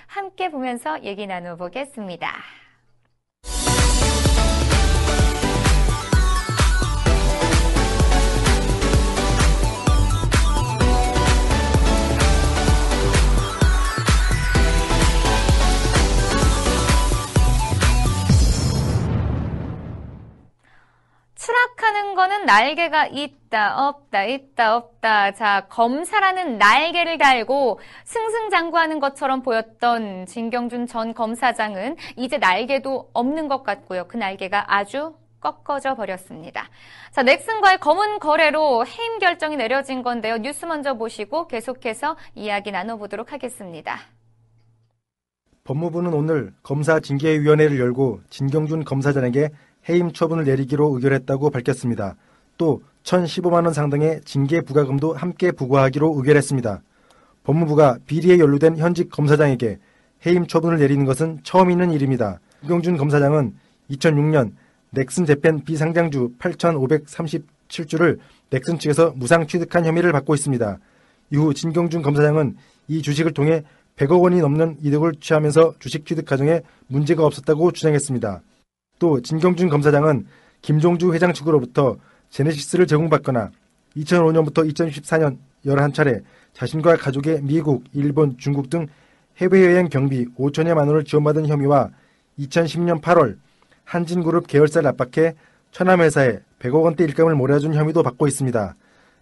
함께 0.08 0.49
보면서 0.49 1.03
얘기 1.03 1.27
나눠보겠습니다. 1.27 2.62
추락하는 21.43 22.15
거는 22.15 22.45
날개가 22.45 23.08
있다, 23.08 23.89
없다, 23.89 24.23
있다, 24.23 24.77
없다. 24.77 25.34
자, 25.34 25.65
검사라는 25.67 26.58
날개를 26.58 27.17
달고 27.17 27.82
승승장구하는 28.06 29.01
것처럼 29.01 29.41
보였던 29.41 30.25
진경준 30.25 30.88
전 30.88 31.13
검사장은 31.13 31.97
이제 32.15 32.38
날개도 32.38 33.10
없는 33.13 33.49
것 33.49 33.63
같고요. 33.63 34.06
그 34.08 34.15
날개가 34.15 34.73
아주 34.73 35.15
꺾어져 35.41 35.95
버렸습니다. 35.95 36.69
자, 37.12 37.23
넥슨과의 37.23 37.79
검은 37.79 38.19
거래로 38.19 38.86
해임 38.86 39.19
결정이 39.19 39.58
내려진 39.58 40.01
건데요. 40.01 40.38
뉴스 40.38 40.65
먼저 40.65 40.93
보시고 40.93 41.47
계속해서 41.47 42.15
이야기 42.36 42.71
나눠보도록 42.71 43.34
하겠습니다. 43.34 43.99
법무부는 45.65 46.13
오늘 46.13 46.53
검사 46.63 47.01
징계위원회를 47.01 47.79
열고 47.79 48.21
진경준 48.29 48.86
검사장에게 48.86 49.49
해임 49.89 50.11
처분을 50.11 50.45
내리기로 50.45 50.95
의결했다고 50.95 51.49
밝혔습니다. 51.49 52.15
또 52.57 52.81
1,015만 53.03 53.65
원 53.65 53.73
상당의 53.73 54.21
징계 54.23 54.61
부과금도 54.61 55.13
함께 55.13 55.51
부과하기로 55.51 56.15
의결했습니다. 56.17 56.81
법무부가 57.43 57.97
비리에 58.05 58.39
연루된 58.39 58.77
현직 58.77 59.09
검사장에게 59.09 59.79
해임 60.25 60.47
처분을 60.47 60.79
내리는 60.79 61.03
것은 61.05 61.39
처음 61.43 61.69
있는 61.69 61.91
일입니다. 61.91 62.39
진경준 62.61 62.95
검사장은 62.97 63.53
2006년 63.91 64.53
넥슨 64.91 65.25
재팬 65.25 65.63
비상장주 65.65 66.35
8,537주를 66.39 68.19
넥슨 68.49 68.79
측에서 68.79 69.13
무상 69.15 69.47
취득한 69.47 69.85
혐의를 69.85 70.11
받고 70.13 70.33
있습니다. 70.33 70.77
이후 71.31 71.53
진경준 71.53 72.01
검사장은 72.03 72.55
이 72.87 73.01
주식을 73.01 73.33
통해 73.33 73.63
100억 73.97 74.21
원이 74.21 74.39
넘는 74.39 74.77
이득을 74.81 75.13
취하면서 75.19 75.75
주식 75.79 76.05
취득 76.05 76.25
과정에 76.25 76.61
문제가 76.87 77.25
없었다고 77.25 77.71
주장했습니다. 77.71 78.41
또 79.03 79.19
진경준 79.19 79.67
검사장은 79.67 80.27
김종주 80.61 81.13
회장 81.13 81.33
측으로부터 81.33 81.97
제네시스를 82.29 82.87
제공받거나 82.87 83.51
2005년부터 83.97 84.65
2014년 84.73 85.39
11차례 85.65 86.23
자신과 86.53 86.95
가족의 86.95 87.41
미국, 87.43 87.83
일본, 87.91 88.37
중국 88.37 88.69
등 88.69 88.87
해외여행 89.39 89.89
경비 89.89 90.25
5천여만 90.37 90.87
원을 90.87 91.03
지원받은 91.03 91.47
혐의와 91.47 91.89
2010년 92.39 93.01
8월 93.01 93.35
한진그룹 93.83 94.47
계열사를 94.47 94.87
압박해 94.87 95.35
천암회사에 95.71 96.39
100억 96.59 96.83
원대 96.83 97.03
일감을 97.03 97.35
몰아준 97.35 97.73
혐의도 97.73 98.03
받고 98.03 98.25
있습니다. 98.25 98.75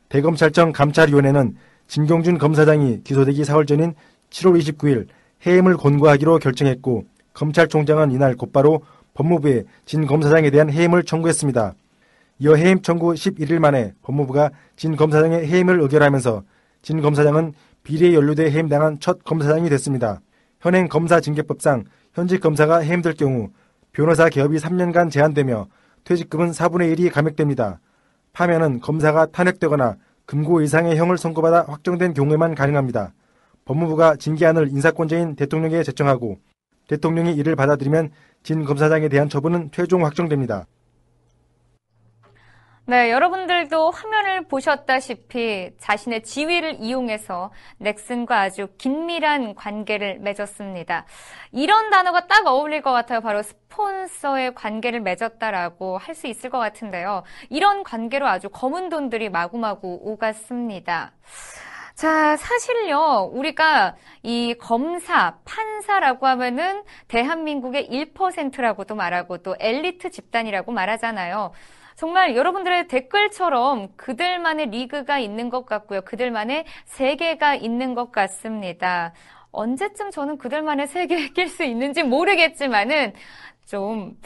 대검찰청 0.10 0.74
감찰위원회는 0.74 1.56
진경준 1.88 2.38
검사장이 2.38 3.02
기소되기 3.04 3.42
4월 3.42 3.68
전인 3.68 3.96
7월 4.30 4.62
29일 4.62 5.08
해임을 5.44 5.76
권고하기로 5.78 6.38
결정했고 6.38 7.06
검찰총장은 7.34 8.12
이날 8.12 8.36
곧바로 8.36 8.84
법무부에 9.14 9.64
진 9.86 10.06
검사장에 10.06 10.50
대한 10.50 10.70
해임을 10.70 11.04
청구했습니다. 11.04 11.74
이어 12.40 12.56
해임 12.56 12.82
청구 12.82 13.14
11일 13.14 13.60
만에 13.60 13.94
법무부가 14.02 14.52
진 14.76 14.96
검사장의 14.96 15.48
해임을 15.48 15.80
의결하면서 15.82 16.44
진 16.82 17.02
검사장은 17.02 17.54
비리에 17.84 18.14
연루돼 18.14 18.52
해임당한 18.52 19.00
첫 19.00 19.24
검사장이 19.24 19.70
됐습니다. 19.70 20.22
현행 20.60 20.88
검사징계법상 20.88 21.86
현직 22.14 22.40
검사가 22.40 22.80
해임될 22.80 23.14
경우 23.14 23.50
변호사 23.92 24.30
개업이 24.30 24.58
3년간 24.58 25.12
제한되며 25.12 25.68
퇴직금은 26.04 26.52
4분의 26.52 26.96
1이 26.96 27.12
감액됩니다. 27.12 27.80
파면은 28.34 28.80
검사가 28.80 29.28
탄핵되거나 29.28 29.98
금고 30.26 30.62
이상의 30.62 30.98
형을 30.98 31.18
선고받아 31.18 31.66
확정된 31.68 32.14
경우에만 32.14 32.56
가능합니다. 32.56 33.14
법무부가 33.66 34.16
징계안을 34.16 34.70
인사권자인 34.70 35.36
대통령에 35.36 35.84
제청하고 35.84 36.38
대통령이 36.88 37.34
이를 37.34 37.56
받아들이면 37.56 38.12
진 38.44 38.64
검사장에 38.66 39.08
대한 39.10 39.30
처분은 39.30 39.72
최종 39.72 40.06
확정됩니다. 40.06 40.66
네, 42.86 43.12
여러분들도 43.12 43.92
화면을 43.92 44.48
보셨다시피 44.48 45.72
자신의 45.78 46.24
지위를 46.24 46.78
이용해서 46.82 47.52
넥슨과 47.78 48.42
아주 48.42 48.68
긴밀한 48.78 49.56
관계를 49.56 50.20
맺었습니다. 50.20 51.06
이런 51.52 51.90
단어가 51.92 52.28
딱 52.28 52.48
어울릴 52.48 52.82
것 52.82 52.92
같아요. 52.92 53.22
바로 53.22 53.44
스폰서의 53.44 54.56
관계를 54.56 55.00
맺었다라고 55.02 56.00
할 56.00 56.16
수 56.16 56.28
있을 56.28 56.50
것 56.50 56.58
같은데요. 56.60 57.24
이런 57.50 57.84
관계로 57.84 58.28
아주 58.28 58.50
검은 58.50 58.90
돈들이 58.90 59.30
마구마구 59.30 60.00
오갔습니다. 60.02 61.14
자, 62.02 62.36
사실요, 62.36 63.30
우리가 63.32 63.96
이 64.24 64.56
검사, 64.60 65.38
판사라고 65.46 66.26
하면은 66.26 66.82
대한민국의 67.08 67.90
1%라고도 67.92 68.96
말하고 68.96 69.38
또 69.44 69.56
엘리트 69.60 70.10
집단이라고 70.10 70.72
말하잖아요. 70.72 71.52
정말 71.96 72.36
여러분들의 72.36 72.88
댓글처럼 72.88 73.90
그들만의 73.98 74.72
리그가 74.72 75.20
있는 75.20 75.52
것 75.52 75.68
같고요. 75.68 76.02
그들만의 76.02 76.66
세계가 76.86 77.54
있는 77.54 77.94
것 77.94 78.12
같습니다. 78.12 79.14
언제쯤 79.52 80.10
저는 80.10 80.40
그들만의 80.40 80.88
세계에 80.88 81.30
낄 81.38 81.50
수 81.50 81.64
있는지 81.64 82.02
모르겠지만은 82.02 83.14
좀, 83.68 84.18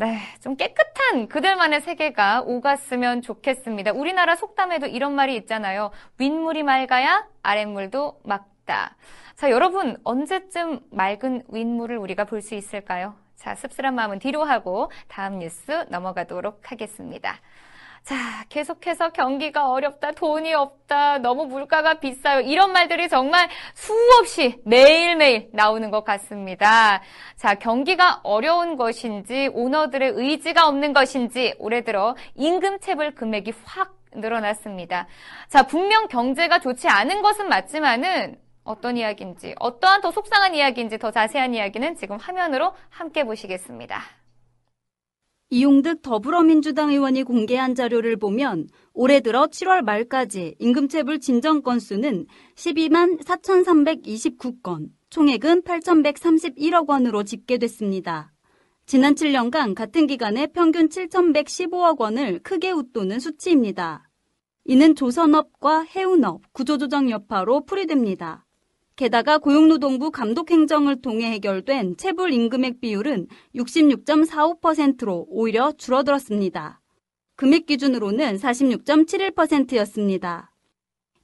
네, 0.00 0.16
좀 0.40 0.56
깨끗한 0.56 1.28
그들만의 1.28 1.82
세계가 1.82 2.44
오갔으면 2.46 3.20
좋겠습니다. 3.20 3.92
우리나라 3.92 4.34
속담에도 4.34 4.86
이런 4.86 5.12
말이 5.14 5.36
있잖아요. 5.36 5.90
윗물이 6.16 6.62
맑아야 6.62 7.26
아랫물도 7.42 8.20
맑다. 8.24 8.96
자, 9.36 9.50
여러분, 9.50 9.98
언제쯤 10.02 10.80
맑은 10.90 11.42
윗물을 11.52 11.98
우리가 11.98 12.24
볼 12.24 12.40
수 12.40 12.54
있을까요? 12.54 13.14
자, 13.36 13.54
씁쓸한 13.54 13.94
마음은 13.94 14.20
뒤로 14.20 14.42
하고 14.42 14.90
다음 15.08 15.38
뉴스 15.38 15.84
넘어가도록 15.90 16.72
하겠습니다. 16.72 17.38
자, 18.02 18.44
계속해서 18.48 19.10
경기가 19.10 19.70
어렵다, 19.70 20.12
돈이 20.12 20.52
없다, 20.54 21.18
너무 21.18 21.46
물가가 21.46 21.94
비싸요. 22.00 22.40
이런 22.40 22.72
말들이 22.72 23.08
정말 23.08 23.48
수없이 23.74 24.60
매일매일 24.64 25.48
나오는 25.52 25.90
것 25.90 26.04
같습니다. 26.04 27.02
자, 27.36 27.54
경기가 27.54 28.20
어려운 28.24 28.76
것인지, 28.76 29.50
오너들의 29.52 30.12
의지가 30.14 30.66
없는 30.66 30.92
것인지, 30.92 31.54
올해 31.58 31.82
들어 31.82 32.16
임금 32.34 32.80
체불 32.80 33.14
금액이 33.14 33.52
확 33.64 33.94
늘어났습니다. 34.12 35.06
자, 35.48 35.66
분명 35.66 36.08
경제가 36.08 36.58
좋지 36.58 36.88
않은 36.88 37.22
것은 37.22 37.48
맞지만은 37.48 38.36
어떤 38.64 38.96
이야기인지, 38.96 39.54
어떠한 39.58 40.00
더 40.00 40.10
속상한 40.10 40.54
이야기인지 40.54 40.98
더 40.98 41.10
자세한 41.10 41.54
이야기는 41.54 41.96
지금 41.96 42.16
화면으로 42.18 42.74
함께 42.88 43.24
보시겠습니다. 43.24 44.19
이용득 45.52 46.02
더불어민주당 46.02 46.90
의원이 46.90 47.24
공개한 47.24 47.74
자료를 47.74 48.16
보면 48.16 48.68
올해 48.94 49.18
들어 49.18 49.48
7월 49.48 49.82
말까지 49.82 50.54
임금체불 50.60 51.18
진정 51.18 51.62
건수는 51.62 52.26
12만 52.54 53.20
4,329건, 53.24 54.90
총액은 55.10 55.62
8,131억 55.62 56.88
원으로 56.88 57.24
집계됐습니다. 57.24 58.32
지난 58.86 59.16
7년간 59.16 59.74
같은 59.74 60.06
기간에 60.06 60.46
평균 60.46 60.88
7,115억 60.88 61.98
원을 61.98 62.38
크게 62.44 62.70
웃도는 62.70 63.18
수치입니다. 63.18 64.08
이는 64.66 64.94
조선업과 64.94 65.80
해운업, 65.80 66.42
구조조정 66.52 67.10
여파로 67.10 67.64
풀이됩니다. 67.64 68.46
게다가 69.00 69.38
고용노동부 69.38 70.10
감독행정을 70.10 71.00
통해 71.00 71.30
해결된 71.30 71.96
체불 71.96 72.34
임금액 72.34 72.82
비율은 72.82 73.28
66.45%로 73.54 75.24
오히려 75.30 75.72
줄어들었습니다. 75.72 76.82
금액 77.34 77.64
기준으로는 77.64 78.36
46.71%였습니다. 78.36 80.52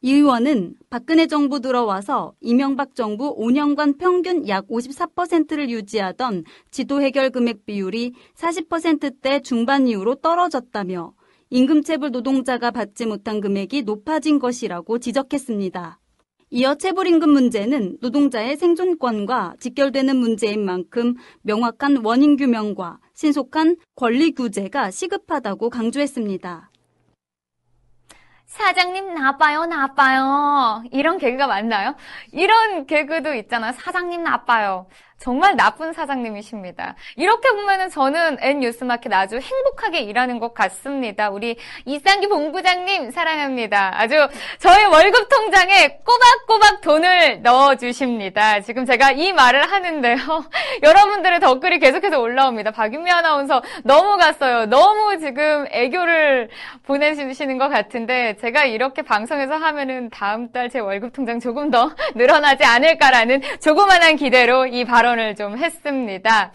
이 0.00 0.14
의원은 0.14 0.76
박근혜 0.88 1.26
정부 1.26 1.60
들어와서 1.60 2.32
이명박 2.40 2.94
정부 2.94 3.36
5년간 3.36 3.98
평균 3.98 4.48
약 4.48 4.66
54%를 4.68 5.68
유지하던 5.68 6.44
지도 6.70 7.02
해결 7.02 7.28
금액 7.28 7.66
비율이 7.66 8.14
40%대 8.36 9.40
중반 9.40 9.86
이후로 9.86 10.14
떨어졌다며 10.14 11.12
임금체불 11.50 12.10
노동자가 12.10 12.70
받지 12.70 13.04
못한 13.04 13.42
금액이 13.42 13.82
높아진 13.82 14.38
것이라고 14.38 14.98
지적했습니다. 14.98 16.00
이어 16.50 16.76
체불임금 16.76 17.28
문제는 17.28 17.98
노동자의 18.00 18.56
생존권과 18.56 19.54
직결되는 19.58 20.16
문제인 20.16 20.64
만큼 20.64 21.14
명확한 21.42 22.04
원인 22.04 22.36
규명과 22.36 22.98
신속한 23.14 23.76
권리 23.96 24.32
규제가 24.32 24.92
시급하다고 24.92 25.70
강조했습니다. 25.70 26.70
사장님 28.46 29.12
나빠요, 29.14 29.66
나빠요. 29.66 30.84
이런 30.92 31.18
개그가 31.18 31.48
맞나요? 31.48 31.96
이런 32.32 32.86
개그도 32.86 33.34
있잖아요. 33.34 33.72
사장님 33.72 34.22
나빠요. 34.22 34.86
정말 35.18 35.56
나쁜 35.56 35.92
사장님이십니다. 35.92 36.94
이렇게 37.16 37.50
보면은 37.50 37.88
저는 37.88 38.36
N 38.40 38.60
뉴스마켓 38.60 39.12
아주 39.12 39.38
행복하게 39.38 40.00
일하는 40.00 40.38
것 40.38 40.52
같습니다. 40.54 41.30
우리 41.30 41.56
이상기 41.86 42.28
본부장님 42.28 43.10
사랑합니다. 43.10 43.92
아주 43.94 44.28
저희 44.58 44.84
월급 44.84 45.28
통장에 45.28 45.98
꼬박꼬박 46.04 46.80
돈을 46.82 47.42
넣어 47.42 47.76
주십니다. 47.76 48.60
지금 48.60 48.84
제가 48.84 49.12
이 49.12 49.32
말을 49.32 49.72
하는데요. 49.72 50.16
여러분들의 50.82 51.40
댓글이 51.40 51.78
계속해서 51.78 52.20
올라옵니다. 52.20 52.70
박윤미 52.72 53.10
아나운서 53.10 53.62
너무 53.82 54.18
갔어요. 54.18 54.66
너무 54.66 55.18
지금 55.18 55.66
애교를 55.70 56.50
보내주시는 56.84 57.58
것 57.58 57.68
같은데 57.68 58.36
제가 58.36 58.64
이렇게 58.64 59.02
방송에서 59.02 59.54
하면은 59.56 60.10
다음 60.10 60.52
달 60.52 60.66
제 60.68 60.80
월급 60.80 61.12
통장 61.12 61.38
조금 61.38 61.70
더 61.70 61.90
늘어나지 62.14 62.64
않을까라는 62.64 63.40
조그만한 63.60 64.16
기대로 64.16 64.66
이 64.66 64.84
발언 64.84 65.05
발언을 65.06 65.36
좀 65.36 65.56
했습니다. 65.56 66.52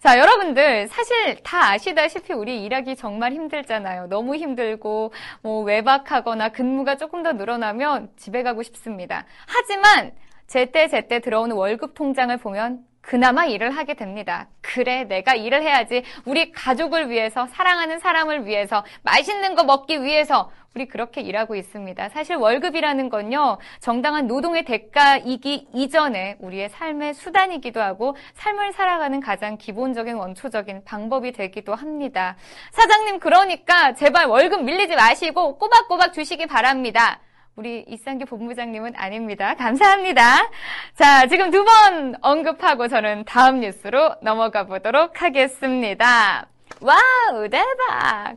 자, 0.00 0.18
여러분들, 0.18 0.88
사실 0.88 1.36
다 1.42 1.72
아시다시피 1.72 2.32
우리 2.32 2.64
일하기 2.64 2.96
정말 2.96 3.32
힘들잖아요. 3.32 4.08
너무 4.08 4.34
힘들고, 4.36 5.12
뭐, 5.42 5.62
외박하거나 5.62 6.48
근무가 6.48 6.96
조금 6.96 7.22
더 7.22 7.32
늘어나면 7.32 8.08
집에 8.16 8.42
가고 8.42 8.62
싶습니다. 8.62 9.26
하지만, 9.46 10.12
제때 10.46 10.88
제때 10.88 11.20
들어오는 11.20 11.54
월급 11.54 11.94
통장을 11.94 12.34
보면 12.38 12.80
그나마 13.00 13.46
일을 13.46 13.70
하게 13.70 13.94
됩니다. 13.94 14.48
그래, 14.60 15.04
내가 15.04 15.34
일을 15.34 15.62
해야지. 15.62 16.04
우리 16.24 16.52
가족을 16.52 17.10
위해서, 17.10 17.46
사랑하는 17.48 17.98
사람을 17.98 18.46
위해서, 18.46 18.84
맛있는 19.02 19.54
거 19.54 19.64
먹기 19.64 20.02
위해서, 20.02 20.50
우리 20.74 20.86
그렇게 20.86 21.20
일하고 21.20 21.56
있습니다. 21.56 22.10
사실 22.10 22.36
월급이라는 22.36 23.08
건요, 23.08 23.58
정당한 23.80 24.28
노동의 24.28 24.64
대가이기 24.64 25.68
이전에 25.74 26.36
우리의 26.38 26.68
삶의 26.68 27.14
수단이기도 27.14 27.80
하고, 27.80 28.16
삶을 28.34 28.72
살아가는 28.72 29.18
가장 29.18 29.58
기본적인 29.58 30.14
원초적인 30.14 30.84
방법이 30.84 31.32
되기도 31.32 31.74
합니다. 31.74 32.36
사장님, 32.70 33.18
그러니까 33.18 33.94
제발 33.94 34.26
월급 34.26 34.62
밀리지 34.62 34.94
마시고 34.94 35.58
꼬박꼬박 35.58 36.12
주시기 36.12 36.46
바랍니다. 36.46 37.18
우리 37.56 37.84
이상규 37.88 38.24
본부장님은 38.26 38.94
아닙니다. 38.96 39.54
감사합니다. 39.54 40.50
자, 40.96 41.26
지금 41.26 41.50
두 41.50 41.64
번 41.64 42.14
언급하고 42.22 42.88
저는 42.88 43.24
다음 43.24 43.60
뉴스로 43.60 44.14
넘어가 44.22 44.64
보도록 44.64 45.20
하겠습니다. 45.22 46.46
와우, 46.80 47.48
대박! 47.50 48.34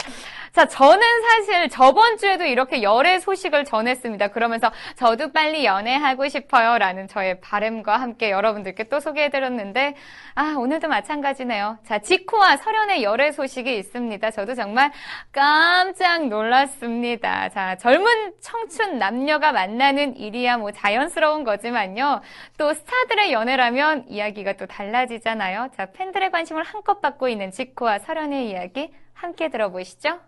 자, 0.54 0.68
저는 0.68 1.02
사실 1.24 1.68
저번 1.70 2.18
주에도 2.18 2.44
이렇게 2.44 2.84
열애 2.84 3.18
소식을 3.18 3.66
전했습니다. 3.66 4.28
그러면서 4.28 4.72
저도 4.96 5.32
빨리 5.32 5.66
연애하고 5.66 6.28
싶어요. 6.28 6.78
라는 6.78 7.08
저의 7.08 7.42
바램과 7.42 7.98
함께 7.98 8.30
여러분들께 8.30 8.84
또 8.84 9.00
소개해드렸는데, 9.00 9.96
아, 10.36 10.54
오늘도 10.60 10.90
마찬가지네요. 10.90 11.80
자, 11.88 11.98
지코와 11.98 12.58
설현의 12.58 13.02
열애 13.02 13.32
소식이 13.32 13.76
있습니다. 13.80 14.30
저도 14.30 14.54
정말 14.54 14.92
깜짝 15.32 16.28
놀랐습니다. 16.28 17.50
자, 17.50 17.76
젊은 17.78 18.34
청춘 18.40 19.00
남녀가 19.00 19.54
만나는 19.54 20.18
일이야 20.18 20.58
뭐 20.58 20.72
자연스러운 20.72 21.46
거지만요. 21.46 22.22
또 22.60 22.76
스타들의 22.76 23.34
연애라면 23.34 24.06
이야기가 24.08 24.54
또 24.54 24.68
달라지잖아요. 24.68 25.70
자, 25.76 25.88
팬들의 25.94 26.30
관심을 26.30 26.62
한껏 26.62 27.02
받고 27.02 27.28
있는 27.28 27.50
지코와 27.50 27.98
설현의 27.98 28.52
이야기 28.52 28.94
함께 29.16 29.50
들어보시죠. 29.50 30.20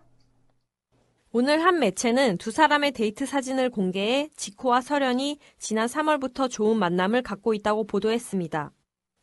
오늘 1.38 1.62
한 1.62 1.80
매체는 1.80 2.38
두 2.38 2.50
사람의 2.50 2.92
데이트 2.92 3.26
사진을 3.26 3.68
공개해 3.68 4.30
지코와 4.36 4.80
설현이 4.80 5.38
지난 5.58 5.86
3월부터 5.86 6.50
좋은 6.50 6.78
만남을 6.78 7.20
갖고 7.20 7.52
있다고 7.52 7.84
보도했습니다. 7.84 8.72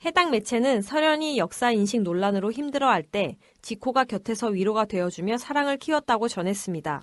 해당 0.05 0.29
매체는 0.29 0.83
설현이 0.83 1.39
역사 1.39 1.71
인식 1.71 2.03
논란으로 2.03 2.51
힘들어할 2.51 3.01
때 3.01 3.37
지코가 3.63 4.03
곁에서 4.03 4.49
위로가 4.49 4.85
되어주며 4.85 5.39
사랑을 5.39 5.77
키웠다고 5.77 6.27
전했습니다. 6.27 7.01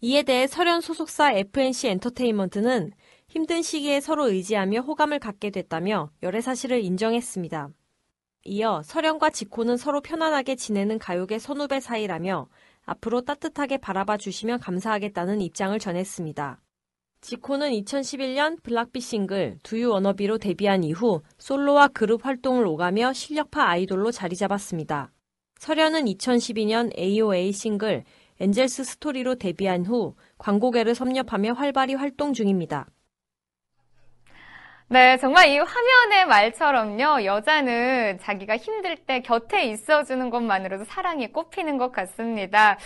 이에 0.00 0.22
대해 0.22 0.46
설현 0.46 0.80
소속사 0.80 1.32
FNC 1.32 1.88
엔터테인먼트는 1.88 2.92
힘든 3.28 3.60
시기에 3.60 4.00
서로 4.00 4.30
의지하며 4.30 4.80
호감을 4.80 5.18
갖게 5.18 5.50
됐다며 5.50 6.12
열애 6.22 6.40
사실을 6.40 6.82
인정했습니다. 6.82 7.68
이어 8.44 8.80
설현과 8.82 9.28
지코는 9.28 9.76
서로 9.76 10.00
편안하게 10.00 10.56
지내는 10.56 10.98
가요계 10.98 11.38
선후배 11.38 11.80
사이라며 11.80 12.48
앞으로 12.90 13.20
따뜻하게 13.20 13.78
바라봐 13.78 14.16
주시면 14.16 14.58
감사하겠다는 14.58 15.40
입장을 15.40 15.78
전했습니다. 15.78 16.60
지코는 17.20 17.70
2011년 17.70 18.60
블락비 18.64 19.00
싱글 19.00 19.58
Do 19.62 19.90
U 19.90 19.95
Wanna 19.95 20.22
B로 20.22 20.38
데뷔한 20.38 20.82
이후 20.82 21.22
솔로와 21.38 21.88
그룹 21.88 22.26
활동을 22.26 22.66
오가며 22.66 23.12
실력파 23.12 23.62
아이돌로 23.62 24.10
자리 24.10 24.34
잡았습니다. 24.34 25.12
설현은 25.60 26.06
2012년 26.06 26.98
AOA 26.98 27.52
싱글 27.52 28.02
엔젤스 28.40 28.82
스토리로 28.82 29.36
데뷔한 29.36 29.86
후 29.86 30.16
광고계를 30.38 30.96
섭렵하며 30.96 31.52
활발히 31.52 31.94
활동 31.94 32.32
중입니다. 32.32 32.88
네, 34.92 35.16
정말 35.18 35.46
이 35.50 35.56
화면의 35.56 36.26
말처럼요, 36.26 37.24
여자는 37.24 38.18
자기가 38.20 38.56
힘들 38.56 38.96
때 38.96 39.20
곁에 39.20 39.62
있어주는 39.66 40.30
것만으로도 40.30 40.84
사랑이 40.84 41.28
꽃피는 41.28 41.78
것 41.78 41.92
같습니다. 41.92 42.76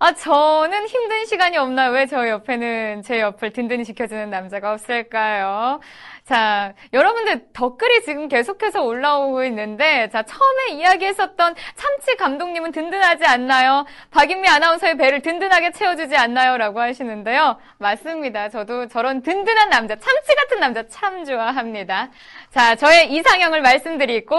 아, 0.00 0.12
저는 0.14 0.88
힘든 0.88 1.24
시간이 1.26 1.56
없나요? 1.56 1.92
왜저 1.92 2.28
옆에는 2.28 3.02
제 3.02 3.20
옆을 3.20 3.52
든든히 3.52 3.84
지켜주는 3.84 4.30
남자가 4.30 4.72
없을까요? 4.72 5.78
자, 6.24 6.72
여러분들 6.94 7.48
댓글이 7.52 8.02
지금 8.02 8.28
계속해서 8.28 8.82
올라오고 8.82 9.44
있는데, 9.44 10.08
자, 10.08 10.22
처음에 10.22 10.72
이야기했었던 10.72 11.54
참치 11.74 12.16
감독님은 12.16 12.72
든든하지 12.72 13.26
않나요? 13.26 13.84
박인미 14.10 14.48
아나운서의 14.48 14.96
배를 14.96 15.20
든든하게 15.20 15.72
채워주지 15.72 16.16
않나요? 16.16 16.56
라고 16.56 16.80
하시는데요. 16.80 17.58
맞습니다. 17.76 18.48
저도 18.48 18.88
저런 18.88 19.20
든든한 19.20 19.68
남자, 19.68 19.96
참치 19.96 20.34
같은 20.34 20.60
남자 20.60 20.88
참 20.88 21.26
좋아합니다. 21.26 22.08
자, 22.50 22.74
저의 22.74 23.12
이상형을 23.12 23.60
말씀드리고, 23.60 24.34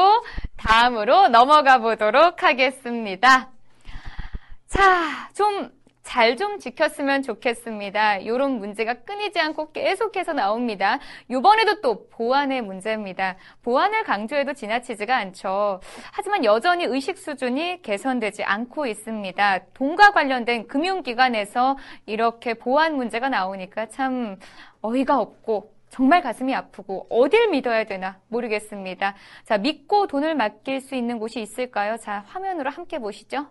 다음으로 0.57 1.27
넘어가 1.27 1.77
보도록 1.77 2.41
하겠습니다. 2.41 3.49
자, 4.67 5.29
좀 5.35 5.69
잘 6.05 6.37
좀 6.37 6.59
지켰으면 6.59 7.23
좋겠습니다. 7.23 8.17
이런 8.17 8.59
문제가 8.59 8.93
끊이지 8.93 9.39
않고 9.39 9.71
계속해서 9.71 10.33
나옵니다. 10.33 10.99
이번에도 11.29 11.81
또 11.81 12.07
보안의 12.09 12.61
문제입니다. 12.61 13.35
보안을 13.63 14.03
강조해도 14.03 14.53
지나치지가 14.53 15.15
않죠. 15.17 15.81
하지만 16.11 16.45
여전히 16.45 16.85
의식 16.85 17.17
수준이 17.17 17.81
개선되지 17.81 18.43
않고 18.43 18.85
있습니다. 18.85 19.59
돈과 19.73 20.11
관련된 20.11 20.67
금융기관에서 20.67 21.77
이렇게 22.05 22.53
보안 22.53 22.95
문제가 22.95 23.29
나오니까 23.29 23.87
참 23.87 24.37
어이가 24.81 25.19
없고 25.19 25.73
정말 25.89 26.21
가슴이 26.21 26.53
아프고 26.53 27.07
어딜 27.09 27.49
믿어야 27.49 27.85
되나 27.85 28.19
모르겠습니다. 28.27 29.15
자, 29.45 29.57
믿고 29.57 30.07
돈을 30.07 30.35
맡길 30.35 30.81
수 30.81 30.95
있는 30.95 31.19
곳이 31.19 31.39
있을까요? 31.39 31.97
자, 31.97 32.25
화면으로 32.27 32.69
함께 32.69 32.99
보시죠. 32.99 33.47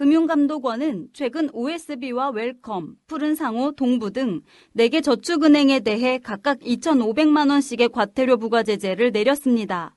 금융감독원은 0.00 1.08
최근 1.12 1.50
OSB와 1.52 2.30
웰컴, 2.30 2.96
푸른상호, 3.06 3.72
동부 3.72 4.12
등 4.12 4.40
4개 4.74 5.02
저축은행에 5.02 5.80
대해 5.80 6.16
각각 6.16 6.58
2,500만 6.60 7.50
원씩의 7.50 7.90
과태료 7.90 8.38
부과 8.38 8.62
제재를 8.62 9.12
내렸습니다. 9.12 9.94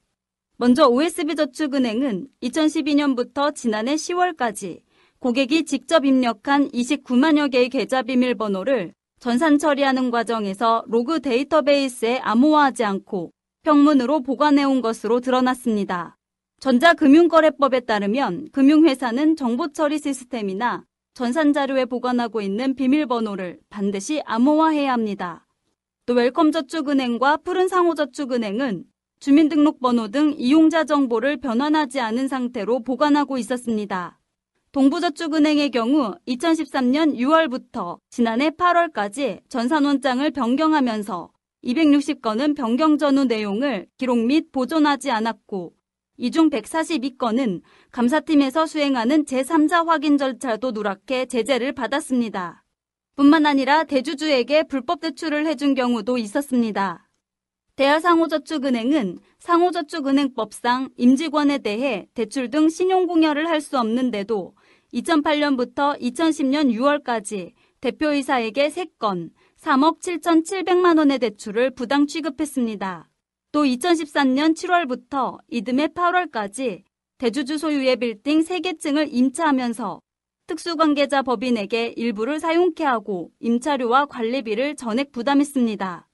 먼저 0.58 0.90
OSB저축은행은 0.90 2.28
2012년부터 2.44 3.56
지난해 3.56 3.96
10월까지 3.96 4.82
고객이 5.20 5.64
직접 5.64 6.04
입력한 6.04 6.68
29만여 6.72 7.50
개의 7.50 7.70
계좌 7.70 8.02
비밀번호를 8.02 8.94
전산 9.22 9.58
처리하는 9.58 10.12
과정에서 10.12 10.84
로그 10.88 11.22
데이터베이스에 11.22 12.18
암호화하지 12.18 12.84
않고 12.84 13.32
평문으로 13.64 14.20
보관해온 14.24 14.82
것으로 14.82 15.22
드러났습니다. 15.22 16.18
전자금융거래법에 16.64 17.82
따르면 17.82 18.48
금융회사는 18.54 19.36
정보처리 19.36 20.00
시스템이나 20.00 20.86
전산자료에 21.14 21.84
보관하고 21.84 22.40
있는 22.40 22.74
비밀번호를 22.76 23.60
반드시 23.70 24.22
암호화해야 24.24 24.94
합니다. 24.94 25.46
또 26.06 26.14
웰컴저축은행과 26.14 27.36
푸른상호저축은행은 27.44 28.86
주민등록번호 29.20 30.08
등 30.08 30.36
이용자 30.38 30.86
정보를 30.86 31.36
변환하지 31.36 32.00
않은 32.00 32.30
상태로 32.30 32.84
보관하고 32.84 33.38
있었습니다. 33.38 34.18
동부저축은행의 34.72 35.70
경우 35.70 36.16
2013년 36.30 37.18
6월부터 37.18 38.00
지난해 38.10 38.52
8월까지 38.52 39.42
전산원장을 39.50 40.32
변경하면서 40.32 41.30
260건은 41.66 42.56
변경 42.56 42.98
전후 42.98 43.26
내용을 43.26 43.88
기록 43.98 44.18
및 44.20 44.54
보존하지 44.54 45.12
않았고 45.12 45.74
이 46.18 46.30
중 46.30 46.50
142건은 46.50 47.62
감사팀에서 47.92 48.66
수행하는 48.68 49.26
제3자 49.26 49.86
확인 49.86 50.18
절차도 50.18 50.72
누락해 50.72 51.26
제재를 51.26 51.74
받았습니다. 51.74 52.64
뿐만 53.16 53.46
아니라 53.46 53.84
대주주에게 53.84 54.64
불법 54.64 55.00
대출을 55.02 55.48
해준 55.48 55.74
경우도 55.74 56.18
있었습니다. 56.20 57.10
대하상호저축은행은 57.76 59.18
상호저축은행법상 59.40 60.90
임직원에 60.98 61.58
대해 61.58 62.08
대출 62.14 62.52
등 62.52 62.70
신용공여를 62.70 63.48
할 63.48 63.60
수 63.62 63.80
없는데도 63.80 64.54
2008년부터 64.94 66.00
2010년 66.00 66.72
6월까지 66.72 67.54
대표이사에게 67.82 68.70
3건 68.70 69.32
3억 69.60 70.00
7,700만 70.00 71.00
원의 71.00 71.18
대출을 71.18 71.72
부당 71.72 72.06
취급했습니다. 72.06 73.10
또 73.54 73.66
2013년 73.66 74.56
7월부터 74.56 75.38
이듬해 75.48 75.86
8월까지 75.90 76.82
대주주 77.20 77.60
소유의 77.60 77.98
빌딩 77.98 78.42
3개층을 78.42 79.10
임차하면서 79.12 80.02
특수관계자 80.48 81.22
법인에게 81.22 81.94
일부를 81.96 82.40
사용케 82.40 82.84
하고 82.84 83.30
임차료와 83.40 84.08
관리비를 84.08 84.76
전액 84.76 85.12
부담했습니다. 85.12 86.10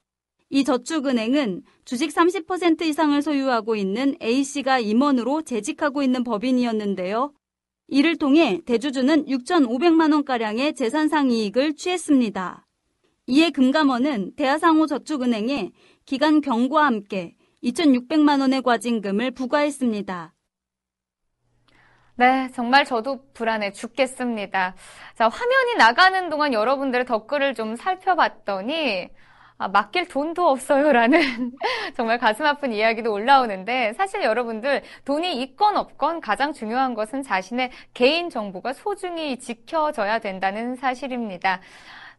이 0.50 0.64
저축은행은 0.66 1.64
주식 1.86 2.10
30% 2.10 2.82
이상을 2.82 3.22
소유하고 3.22 3.78
있는 3.78 4.16
A씨가 4.22 4.80
임원으로 4.80 5.44
재직하고 5.44 6.04
있는 6.04 6.26
법인이었는데요. 6.26 7.32
이를 7.88 8.18
통해 8.18 8.60
대주주는 8.66 9.28
6,500만 9.28 10.12
원가량의 10.12 10.76
재산상 10.76 11.32
이익을 11.32 11.76
취했습니다. 11.76 12.66
이에 13.32 13.52
금감원은 13.52 14.34
대하상호저축은행에 14.36 15.72
기간 16.10 16.42
경고와 16.42 16.88
함께 16.88 17.36
2,600만 17.64 18.42
원의 18.42 18.64
과징금을 18.64 19.30
부과했습니다. 19.30 20.34
네, 22.16 22.50
정말 22.56 22.84
저도 22.84 23.32
불안해 23.36 23.74
죽겠습니다. 23.74 24.74
자, 25.14 25.28
화면이 25.28 25.76
나가는 25.78 26.30
동안 26.32 26.52
여러분들의 26.54 27.06
댓글을 27.06 27.54
좀 27.54 27.76
살펴봤더니 27.76 29.10
아, 29.60 29.68
맡길 29.68 30.08
돈도 30.08 30.50
없어요라는 30.50 31.52
정말 31.96 32.18
가슴 32.18 32.44
아픈 32.44 32.72
이야기도 32.74 33.14
올라오는데 33.14 33.94
사실 33.94 34.24
여러분들 34.24 34.82
돈이 35.06 35.40
있건 35.44 35.78
없건 35.78 36.22
가장 36.22 36.54
중요한 36.54 36.96
것은 36.96 37.22
자신의 37.22 37.70
개인 37.94 38.32
정보가 38.32 38.74
소중히 38.74 39.38
지켜져야 39.38 40.18
된다는 40.18 40.76
사실입니다. 40.76 41.62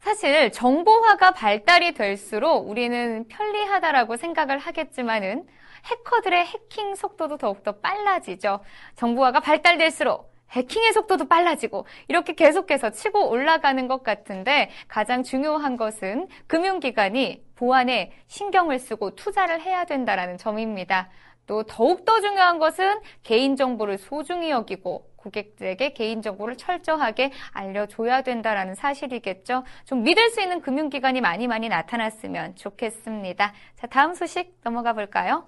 사실 0.01 0.51
정보화가 0.51 1.33
발달이 1.33 1.93
될수록 1.93 2.69
우리는 2.69 3.27
편리하다라고 3.29 4.17
생각을 4.17 4.59
하겠지만은 4.59 5.47
해커들의 5.85 6.47
해킹 6.47 6.95
속도도 6.95 7.37
더욱더 7.37 7.73
빨라지죠. 7.73 8.61
정보화가 8.97 9.41
발달될수록 9.41 10.31
해킹의 10.53 10.95
속도도 10.95 11.29
빨라지고 11.29 11.87
이렇게 12.09 12.35
계속해서 12.35 12.91
치고 12.91 13.29
올라가는 13.31 13.87
것 13.89 14.03
같은데 14.03 14.71
가장 14.89 15.23
중요한 15.23 15.77
것은 15.77 16.29
금융기관이 16.47 17.45
보안에 17.55 18.13
신경을 18.27 18.79
쓰고 18.79 19.15
투자를 19.15 19.61
해야 19.61 19.85
된다라는 19.85 20.39
점입니다. 20.39 21.11
또 21.47 21.63
더욱더 21.65 22.21
중요한 22.21 22.59
것은 22.59 23.01
개인정보를 23.23 23.99
소중히 23.99 24.51
여기고 24.51 25.10
고객들에게 25.23 25.93
개인정보를 25.93 26.57
철저하게 26.57 27.33
알려줘야 27.53 28.23
된다라는 28.23 28.75
사실이겠죠. 28.75 29.65
좀 29.85 30.03
믿을 30.03 30.31
수 30.31 30.41
있는 30.41 30.61
금융기관이 30.61 31.21
많이 31.21 31.47
많이 31.47 31.69
나타났으면 31.69 32.57
좋겠습니다. 32.57 33.53
자, 33.77 33.87
다음 33.87 34.15
소식 34.15 34.59
넘어가 34.63 34.93
볼까요? 34.93 35.47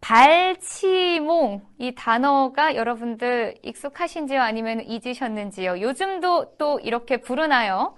발치몽 0.00 1.60
이 1.78 1.94
단어가 1.94 2.74
여러분들 2.74 3.54
익숙하신지요 3.62 4.40
아니면 4.40 4.80
잊으셨는지요? 4.80 5.80
요즘도 5.80 6.56
또 6.56 6.80
이렇게 6.80 7.18
부르나요? 7.18 7.94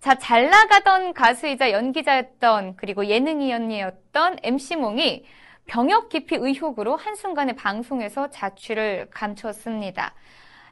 자, 0.00 0.16
잘 0.16 0.50
나가던 0.50 1.14
가수이자 1.14 1.70
연기자였던 1.70 2.76
그리고 2.76 3.06
예능위원이었던 3.06 4.38
MC몽이 4.42 5.24
병역 5.66 6.08
기피 6.08 6.36
의혹으로 6.36 6.96
한순간에 6.96 7.54
방송에서 7.54 8.28
자취를 8.30 9.08
감췄습니다. 9.10 10.14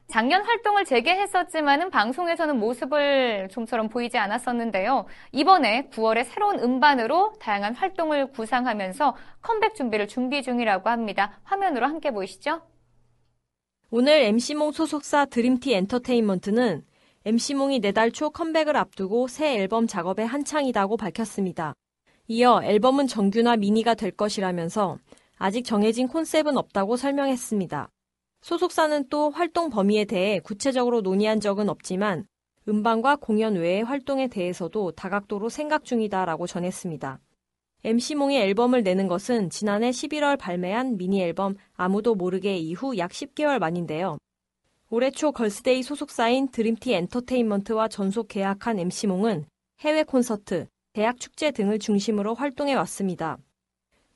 작년 0.09 0.45
활동을 0.45 0.85
재개했었지만은 0.85 1.91
방송에서는 1.91 2.59
모습을 2.59 3.49
좀처럼 3.51 3.89
보이지 3.89 4.19
않았었는데요. 4.19 5.07
이번에 5.33 5.89
9월에 5.91 6.25
새로운 6.25 6.59
음반으로 6.59 7.33
다양한 7.41 7.75
활동을 7.75 8.31
구상하면서 8.31 9.17
컴백 9.41 9.75
준비를 9.75 10.09
준비 10.09 10.43
중이라고 10.43 10.91
합니다. 10.91 11.41
화면으로 11.45 11.87
함께 11.87 12.11
보시죠. 12.11 12.61
오늘 13.91 14.23
MC몽 14.23 14.73
소속사 14.73 15.25
드림티 15.27 15.73
엔터테인먼트는 15.75 16.85
MC몽이 17.25 17.79
내달 17.81 18.11
초 18.11 18.31
컴백을 18.31 18.77
앞두고 18.77 19.29
새 19.29 19.55
앨범 19.57 19.87
작업에 19.87 20.25
한창이다고 20.25 20.97
밝혔습니다. 20.97 21.75
이어 22.35 22.63
앨범은 22.65 23.09
정규나 23.09 23.57
미니가 23.57 23.93
될 23.93 24.11
것이라면서 24.11 24.97
아직 25.37 25.65
정해진 25.65 26.09
콘셉트는 26.09 26.57
없다고 26.57 26.97
설명했습니다. 26.97 27.91
소속사는 28.41 29.11
또 29.11 29.29
활동 29.29 29.69
범위에 29.69 30.07
대해 30.07 30.41
구체적으로 30.41 31.03
논의한 31.03 31.41
적은 31.41 31.69
없지만 31.69 32.25
음반과 32.67 33.17
공연 33.17 33.57
외의 33.57 33.83
활동에 33.83 34.29
대해서도 34.29 34.93
다각도로 34.93 35.51
생각 35.51 35.85
중이다라고 35.85 36.47
전했습니다. 36.47 37.21
MC몽이 37.85 38.39
앨범을 38.39 38.83
내는 38.83 39.09
것은 39.09 39.51
지난해 39.51 39.91
11월 39.91 40.39
발매한 40.39 40.97
미니 40.97 41.21
앨범 41.21 41.57
아무도 41.75 42.15
모르게 42.15 42.57
이후 42.57 42.97
약 42.97 43.11
10개월 43.11 43.59
만인데요. 43.59 44.17
올해 44.89 45.11
초 45.11 45.33
걸스데이 45.33 45.83
소속사인 45.83 46.49
드림티 46.51 46.95
엔터테인먼트와 46.95 47.89
전속 47.89 48.29
계약한 48.29 48.79
MC몽은 48.79 49.45
해외 49.81 50.03
콘서트, 50.03 50.69
대학 50.95 51.19
축제 51.19 51.51
등을 51.51 51.79
중심으로 51.79 52.35
활동해 52.35 52.75
왔습니다. 52.75 53.39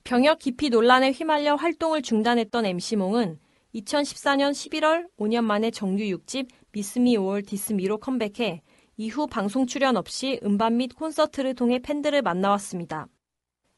병역 0.05 0.39
기피 0.39 0.69
논란에 0.69 1.11
휘말려 1.11 1.55
활동을 1.55 2.03
중단했던 2.03 2.67
MC몽은 2.67 3.39
2014년 3.75 4.53
11월 4.53 5.09
5년 5.17 5.45
만에 5.45 5.71
정규 5.71 6.03
6집 6.03 6.49
Miss 6.73 7.02
Me 7.02 7.17
or 7.17 7.47
Diss 7.47 7.72
Me로 7.72 7.97
컴백해 7.97 8.63
이후 8.99 9.27
방송 9.27 9.67
출연 9.67 9.97
없이 9.97 10.39
음반 10.43 10.77
및 10.77 10.95
콘서트를 10.95 11.55
통해 11.55 11.79
팬들을 11.79 12.21
만나왔습니다. 12.21 13.09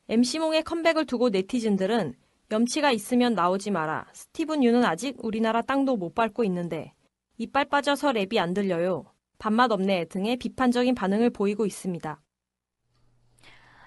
MC몽의 0.08 0.64
컴백을 0.64 1.06
두고 1.06 1.28
네티즌들은 1.28 2.14
염치가 2.50 2.90
있으면 2.90 3.34
나오지 3.34 3.70
마라. 3.70 4.06
스티븐 4.12 4.64
유는 4.64 4.84
아직 4.84 5.16
우리나라 5.24 5.62
땅도 5.62 5.96
못 5.96 6.16
밟고 6.16 6.42
있는데 6.44 6.94
이빨 7.36 7.66
빠져서 7.66 8.10
랩이 8.12 8.38
안 8.38 8.54
들려요. 8.54 9.04
밥맛 9.38 9.70
없네 9.70 10.06
등의 10.06 10.36
비판적인 10.38 10.96
반응을 10.96 11.30
보이고 11.30 11.64
있습니다. 11.64 12.20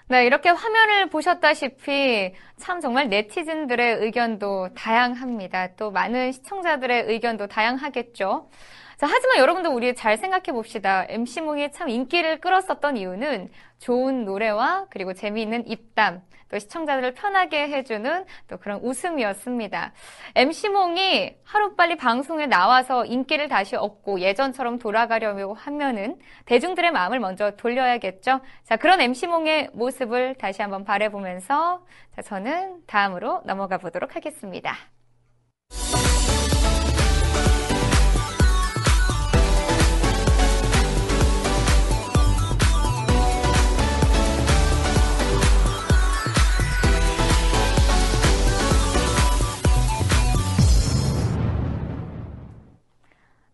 네, 0.08 0.26
이렇게 0.26 0.50
화면을 0.50 1.08
보셨다시피 1.08 2.34
참 2.56 2.80
정말 2.80 3.08
네티즌들의 3.08 3.98
의견도 4.00 4.70
다양합니다. 4.74 5.74
또 5.76 5.90
많은 5.90 6.32
시청자들의 6.32 7.04
의견도 7.06 7.46
다양하겠죠. 7.46 8.50
자, 8.98 9.06
하지만 9.10 9.38
여러분들 9.38 9.70
우리 9.70 9.94
잘 9.94 10.16
생각해 10.16 10.52
봅시다. 10.52 11.06
MC몽이 11.08 11.72
참 11.72 11.88
인기를 11.88 12.40
끌었었던 12.40 12.96
이유는 12.96 13.48
좋은 13.78 14.24
노래와 14.24 14.86
그리고 14.90 15.14
재미있는 15.14 15.66
입담, 15.66 16.20
또 16.52 16.58
시청자들을 16.58 17.14
편하게 17.14 17.68
해주는 17.68 18.24
또 18.48 18.58
그런 18.58 18.78
웃음이었습니다. 18.82 19.92
MC몽이 20.34 21.34
하루빨리 21.44 21.96
방송에 21.96 22.46
나와서 22.46 23.06
인기를 23.06 23.48
다시 23.48 23.74
얻고 23.74 24.20
예전처럼 24.20 24.78
돌아가려고 24.78 25.54
하면은 25.54 26.18
대중들의 26.44 26.90
마음을 26.92 27.20
먼저 27.20 27.52
돌려야겠죠. 27.52 28.40
자, 28.64 28.76
그런 28.76 29.00
MC몽의 29.00 29.70
모습을 29.72 30.34
다시 30.34 30.60
한번 30.60 30.84
바라보면서 30.84 31.84
자, 32.14 32.22
저는 32.22 32.82
다음으로 32.86 33.40
넘어가 33.46 33.78
보도록 33.78 34.14
하겠습니다. 34.14 34.76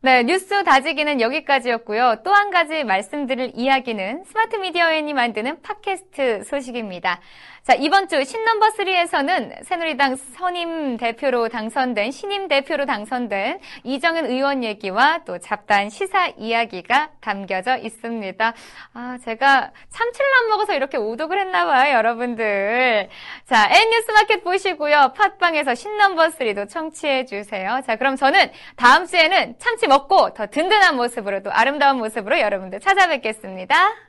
네, 0.00 0.22
뉴스 0.22 0.62
다지기는 0.62 1.20
여기까지였고요. 1.20 2.22
또 2.24 2.32
한 2.32 2.50
가지 2.50 2.84
말씀드릴 2.84 3.50
이야기는 3.56 4.22
스마트 4.24 4.54
미디어엔이 4.54 5.12
만드는 5.12 5.60
팟캐스트 5.60 6.44
소식입니다. 6.44 7.20
자, 7.68 7.74
이번 7.74 8.08
주 8.08 8.24
신넘버 8.24 8.68
3에서는 8.78 9.62
새누리당 9.62 10.16
선임 10.16 10.96
대표로 10.96 11.50
당선된, 11.50 12.12
신임 12.12 12.48
대표로 12.48 12.86
당선된 12.86 13.60
이정현 13.84 14.24
의원 14.24 14.64
얘기와 14.64 15.20
또 15.26 15.36
잡다한 15.36 15.90
시사 15.90 16.28
이야기가 16.38 17.10
담겨져 17.20 17.76
있습니다. 17.76 18.54
아, 18.94 19.18
제가 19.22 19.70
참치를 19.90 20.26
안 20.40 20.48
먹어서 20.48 20.72
이렇게 20.72 20.96
오독을 20.96 21.38
했나 21.38 21.66
봐요, 21.66 21.94
여러분들. 21.94 23.10
자, 23.44 23.68
N뉴스 23.70 24.12
마켓 24.12 24.42
보시고요. 24.42 25.12
팟빵에서 25.14 25.74
신넘버 25.74 26.28
3도 26.28 26.70
청취해 26.70 27.26
주세요. 27.26 27.82
자, 27.86 27.96
그럼 27.96 28.16
저는 28.16 28.50
다음 28.76 29.04
주에는 29.04 29.56
참치 29.58 29.86
먹고 29.88 30.32
더 30.32 30.46
든든한 30.46 30.96
모습으로 30.96 31.42
또 31.42 31.52
아름다운 31.52 31.98
모습으로 31.98 32.40
여러분들 32.40 32.80
찾아뵙겠습니다. 32.80 34.07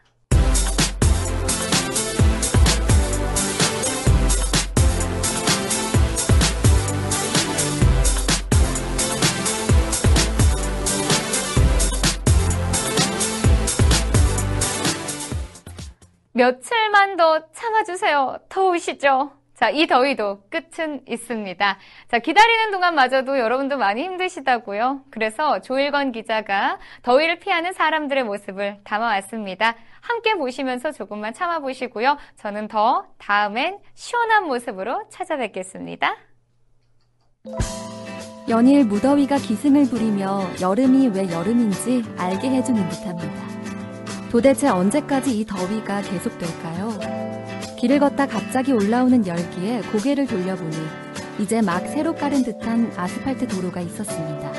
며칠만 16.34 17.17
더 17.17 17.51
참아주세요. 17.51 18.39
더우시죠? 18.49 19.32
자, 19.59 19.69
이 19.69 19.88
더위도 19.88 20.43
끝은 20.49 21.01
있습니다. 21.05 21.77
자, 22.07 22.19
기다리는 22.19 22.71
동안마저도 22.71 23.38
여러분도 23.39 23.77
많이 23.77 24.03
힘드시다고요. 24.03 25.01
그래서 25.11 25.59
조일건 25.59 26.13
기자가 26.13 26.80
더위를 27.01 27.39
피하는 27.39 27.73
사람들의 27.73 28.23
모습을 28.23 28.77
담아왔습니다. 28.86 29.75
함께 29.99 30.36
보시면서 30.36 30.93
조금만 30.93 31.34
참아보시고요. 31.34 32.17
저는 32.38 32.69
더 32.69 33.07
다음엔 33.17 33.80
시원한 33.95 34.45
모습으로 34.45 35.09
찾아뵙겠습니다. 35.09 36.15
연일 38.47 38.86
무더위가 38.86 39.36
기승을 39.39 39.89
부리며 39.89 40.39
여름이 40.61 41.09
왜 41.09 41.30
여름인지 41.30 42.03
알게 42.17 42.49
해주는 42.49 42.88
듯합니다. 42.88 43.59
도대체 44.30 44.67
언제까지 44.67 45.39
이 45.39 45.45
더위가 45.45 46.01
계속될까요? 46.03 46.99
길을 47.80 47.99
걷다 47.99 48.27
갑자기 48.27 48.71
올라오는 48.71 49.25
열기에 49.25 49.82
고개를 49.91 50.27
돌려보니 50.27 50.77
이제 51.39 51.61
막 51.61 51.80
새로 51.88 52.13
깔은 52.13 52.43
듯한 52.43 52.93
아스팔트 52.95 53.47
도로가 53.47 53.82
있었습니다. 53.82 54.51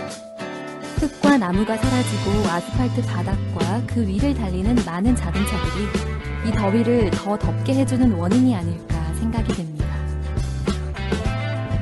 흙과 0.97 1.39
나무가 1.39 1.77
사라지고 1.77 2.49
아스팔트 2.49 3.03
바닥과 3.03 3.83
그 3.87 4.05
위를 4.07 4.35
달리는 4.35 4.75
많은 4.85 5.15
자동차들이 5.15 6.49
이 6.49 6.53
더위를 6.53 7.11
더 7.13 7.39
덥게 7.39 7.75
해주는 7.75 8.13
원인이 8.13 8.55
아닐까 8.57 8.97
생각이 9.21 9.55
됩니다. 9.55 9.87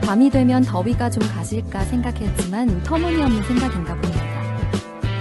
밤이 0.02 0.28
되면 0.28 0.62
더위가 0.62 1.08
좀 1.08 1.26
가실까 1.32 1.84
생각했지만 1.86 2.82
터무니없는 2.82 3.42
생각인가 3.44 3.94
봅니다. 3.94 4.27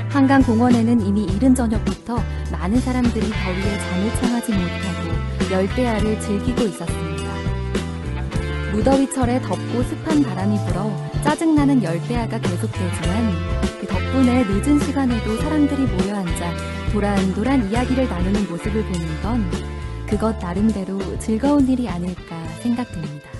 한강 0.09 0.41
공원에는 0.41 1.01
이미 1.01 1.25
이른 1.25 1.53
저녁부터 1.53 2.17
많은 2.51 2.79
사람들이 2.79 3.29
더위에 3.29 3.77
잠을 3.77 4.15
청하지 4.19 4.51
못하고 4.53 5.51
열대야를 5.51 6.19
즐기고 6.19 6.63
있었습니다. 6.63 7.27
무더위철에 8.71 9.41
덥고 9.41 9.83
습한 9.83 10.23
바람이 10.23 10.57
불어 10.65 10.91
짜증나는 11.23 11.83
열대야가 11.83 12.39
계속되지만 12.39 13.33
그 13.79 13.87
덕분에 13.87 14.43
늦은 14.45 14.79
시간에도 14.79 15.35
사람들이 15.37 15.83
모여 15.83 16.15
앉아 16.15 16.53
도란도란 16.93 17.69
이야기를 17.69 18.07
나누는 18.07 18.47
모습을 18.47 18.83
보는 18.83 19.21
건 19.21 19.51
그것 20.07 20.39
나름대로 20.39 20.99
즐거운 21.19 21.67
일이 21.67 21.89
아닐까 21.89 22.41
생각됩니다. 22.61 23.36